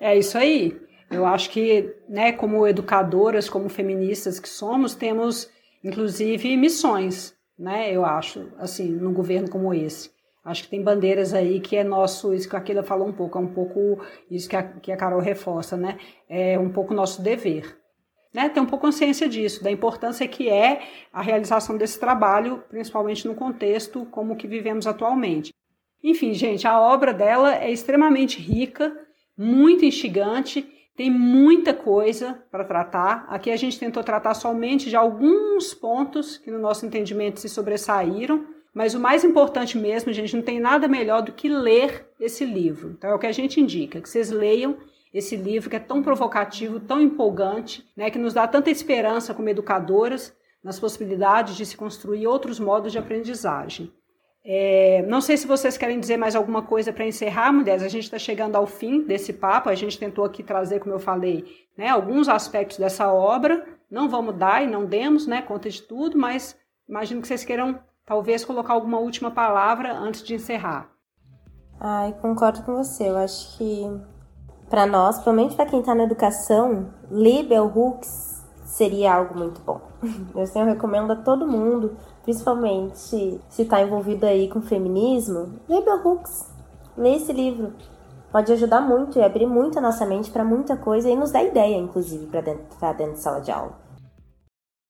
É 0.01 0.17
isso 0.17 0.39
aí. 0.39 0.75
Eu 1.11 1.27
acho 1.27 1.51
que, 1.51 1.95
né, 2.09 2.33
como 2.33 2.67
educadoras, 2.67 3.51
como 3.51 3.69
feministas 3.69 4.41
que 4.41 4.49
somos, 4.49 4.95
temos 4.95 5.51
inclusive 5.85 6.57
missões, 6.57 7.35
né? 7.59 7.95
Eu 7.95 8.03
acho, 8.03 8.49
assim, 8.59 8.89
num 8.91 9.13
governo 9.13 9.51
como 9.51 9.75
esse. 9.75 10.11
Acho 10.43 10.63
que 10.63 10.71
tem 10.71 10.83
bandeiras 10.83 11.35
aí 11.35 11.61
que 11.61 11.77
é 11.77 11.85
nosso, 11.85 12.33
isso 12.33 12.49
que 12.49 12.57
a 12.57 12.63
Keila 12.63 12.83
falou 12.83 13.07
um 13.07 13.13
pouco, 13.13 13.37
é 13.37 13.43
um 13.43 13.53
pouco 13.53 14.03
isso 14.31 14.49
que 14.49 14.57
a, 14.57 14.63
que 14.63 14.91
a 14.91 14.97
Carol 14.97 15.21
reforça, 15.21 15.77
né? 15.77 15.99
É 16.27 16.59
um 16.59 16.71
pouco 16.71 16.95
nosso 16.95 17.21
dever 17.21 17.84
né, 18.35 18.49
ter 18.49 18.59
um 18.59 18.67
pouco 18.67 18.85
consciência 18.85 19.29
disso, 19.29 19.63
da 19.63 19.71
importância 19.71 20.27
que 20.27 20.49
é 20.51 20.83
a 21.13 21.23
realização 21.23 21.79
desse 21.79 22.01
trabalho, 22.01 22.65
principalmente 22.69 23.29
no 23.29 23.35
contexto 23.37 24.05
como 24.11 24.35
que 24.35 24.49
vivemos 24.49 24.89
atualmente. 24.89 25.55
Enfim, 26.03 26.35
gente, 26.35 26.67
a 26.67 26.79
obra 26.81 27.15
dela 27.15 27.55
é 27.55 27.71
extremamente 27.71 28.41
rica, 28.41 28.93
muito 29.39 29.85
instigante, 29.85 30.69
tem 30.97 31.11
muita 31.11 31.73
coisa 31.73 32.45
para 32.51 32.65
tratar. 32.65 33.25
Aqui 33.29 33.51
a 33.51 33.57
gente 33.57 33.79
tentou 33.79 34.03
tratar 34.03 34.35
somente 34.35 34.91
de 34.91 34.97
alguns 34.97 35.73
pontos 35.73 36.37
que 36.37 36.51
no 36.51 36.59
nosso 36.59 36.85
entendimento 36.85 37.41
se 37.41 37.49
sobressaíram, 37.49 38.47
mas 38.75 38.95
o 38.95 39.01
mais 39.01 39.23
importante 39.23 39.79
mesmo, 39.79 40.13
gente, 40.13 40.35
não 40.35 40.43
tem 40.43 40.59
nada 40.59 40.89
melhor 40.89 41.23
do 41.23 41.33
que 41.33 41.49
ler 41.49 42.09
esse 42.19 42.45
livro. 42.45 42.91
Então 42.99 43.11
é 43.11 43.15
o 43.15 43.19
que 43.19 43.27
a 43.27 43.33
gente 43.33 43.61
indica, 43.61 44.01
que 44.01 44.09
vocês 44.09 44.31
leiam 44.31 44.77
esse 45.15 45.37
livro 45.37 45.71
que 45.71 45.77
é 45.77 45.81
tão 45.81 46.03
provocativo, 46.03 46.81
tão 46.81 47.01
empolgante, 47.01 47.89
né, 47.97 48.11
que 48.11 48.19
nos 48.19 48.35
dá 48.35 48.49
tanta 48.49 48.69
esperança 48.69 49.33
como 49.33 49.49
educadoras 49.49 50.37
nas 50.63 50.81
possibilidades 50.81 51.57
de 51.57 51.65
se 51.65 51.77
construir 51.77 52.27
outros 52.27 52.59
modos 52.59 52.91
de 52.91 52.99
aprendizagem. 52.99 53.93
É, 54.45 55.03
não 55.09 55.21
sei 55.21 55.37
se 55.37 55.47
vocês 55.47 55.79
querem 55.79 56.01
dizer 56.01 56.17
mais 56.17 56.35
alguma 56.35 56.63
coisa 56.63 56.93
para 56.93 57.07
encerrar, 57.07 57.53
mulheres. 57.53 57.83
A 57.83 57.89
gente 57.89 58.05
está 58.05 58.19
chegando 58.19 58.57
ao 58.57 58.67
fim 58.67 59.03
desse 59.03 59.33
papo. 59.33 59.71
A 59.71 59.75
gente 59.75 59.99
tentou 59.99 60.25
aqui 60.25 60.43
trazer, 60.43 60.81
como 60.81 60.95
eu 60.95 60.99
falei, 60.99 61.47
né, 61.79 61.89
alguns 61.89 62.29
aspectos 62.29 62.79
dessa 62.79 63.11
obra. 63.11 63.65
Não 63.91 64.09
vamos 64.09 64.37
dar 64.37 64.63
e 64.63 64.67
não 64.67 64.85
demos 64.85 65.27
né, 65.27 65.41
conta 65.41 65.71
de 65.71 65.81
tudo, 65.81 66.19
mas 66.19 66.57
imagino 66.89 67.23
que 67.23 67.29
vocês 67.29 67.45
queiram 67.45 67.79
talvez 68.05 68.45
colocar 68.45 68.75
alguma 68.75 68.99
última 68.99 69.31
palavra 69.31 69.95
antes 69.95 70.23
de 70.23 70.35
encerrar. 70.35 70.91
Ai, 71.81 72.13
concordo 72.21 72.63
com 72.65 72.75
você. 72.75 73.09
Eu 73.09 73.17
acho 73.17 73.57
que 73.57 73.87
para 74.75 74.89
nós, 74.89 75.15
principalmente 75.15 75.55
para 75.55 75.67
quem 75.67 75.79
está 75.79 75.95
na 75.95 76.03
educação, 76.03 76.93
ler 77.09 77.45
Bell 77.45 77.71
Hooks 77.73 78.45
seria 78.65 79.15
algo 79.15 79.39
muito 79.39 79.61
bom. 79.61 79.81
Eu, 80.35 80.43
assim, 80.43 80.59
eu 80.59 80.67
recomendo 80.67 81.13
a 81.13 81.17
todo 81.17 81.47
mundo, 81.47 81.97
principalmente 82.25 82.99
se 82.99 83.41
está 83.57 83.81
envolvido 83.81 84.27
aí 84.27 84.49
com 84.49 84.61
feminismo, 84.61 85.61
ler 85.69 85.81
Bell 85.85 86.05
Hooks, 86.05 86.53
ler 86.99 87.19
esse 87.19 87.33
livro. 87.33 87.73
Pode 88.33 88.53
ajudar 88.53 88.81
muito 88.81 89.17
e 89.17 89.23
abrir 89.23 89.47
muito 89.47 89.79
a 89.79 89.81
nossa 89.81 90.05
mente 90.05 90.29
para 90.29 90.43
muita 90.43 90.77
coisa 90.77 91.09
e 91.09 91.15
nos 91.15 91.31
dar 91.31 91.45
ideia, 91.45 91.77
inclusive, 91.77 92.27
para 92.27 92.41
dentro, 92.41 92.65
dentro 92.99 93.13
de 93.13 93.21
sala 93.21 93.41
de 93.41 93.53
aula. 93.53 93.79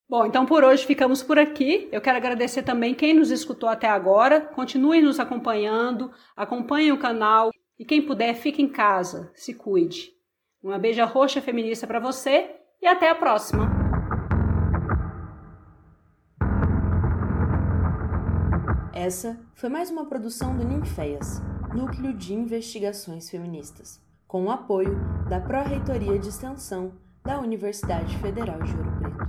Bom, 0.09 0.25
então 0.25 0.47
por 0.47 0.63
hoje 0.63 0.83
ficamos 0.83 1.21
por 1.21 1.37
aqui. 1.37 1.87
Eu 1.91 2.01
quero 2.01 2.17
agradecer 2.17 2.63
também 2.63 2.95
quem 2.95 3.13
nos 3.13 3.29
escutou 3.29 3.69
até 3.69 3.87
agora. 3.87 4.41
Continuem 4.41 5.03
nos 5.03 5.19
acompanhando, 5.19 6.11
acompanhem 6.35 6.91
o 6.91 6.97
canal 6.97 7.51
e 7.77 7.85
quem 7.85 8.05
puder, 8.05 8.33
fique 8.35 8.61
em 8.61 8.69
casa, 8.69 9.31
se 9.33 9.53
cuide. 9.53 10.11
Uma 10.63 10.79
beija 10.79 11.05
roxa 11.05 11.41
feminista 11.41 11.85
para 11.85 11.99
você 11.99 12.55
e 12.81 12.87
até 12.87 13.09
a 13.09 13.15
próxima! 13.15 13.69
Essa 18.93 19.39
foi 19.53 19.69
mais 19.69 19.91
uma 19.91 20.05
produção 20.05 20.57
do 20.57 20.65
Ninféias, 20.65 21.41
Núcleo 21.75 22.13
de 22.13 22.33
Investigações 22.33 23.29
Feministas, 23.29 24.01
com 24.25 24.45
o 24.45 24.51
apoio 24.51 24.97
da 25.29 25.39
Pró-Reitoria 25.39 26.17
de 26.17 26.29
Extensão 26.29 26.93
da 27.23 27.39
Universidade 27.39 28.17
Federal 28.17 28.59
de 28.63 28.75
Ouro 28.75 29.24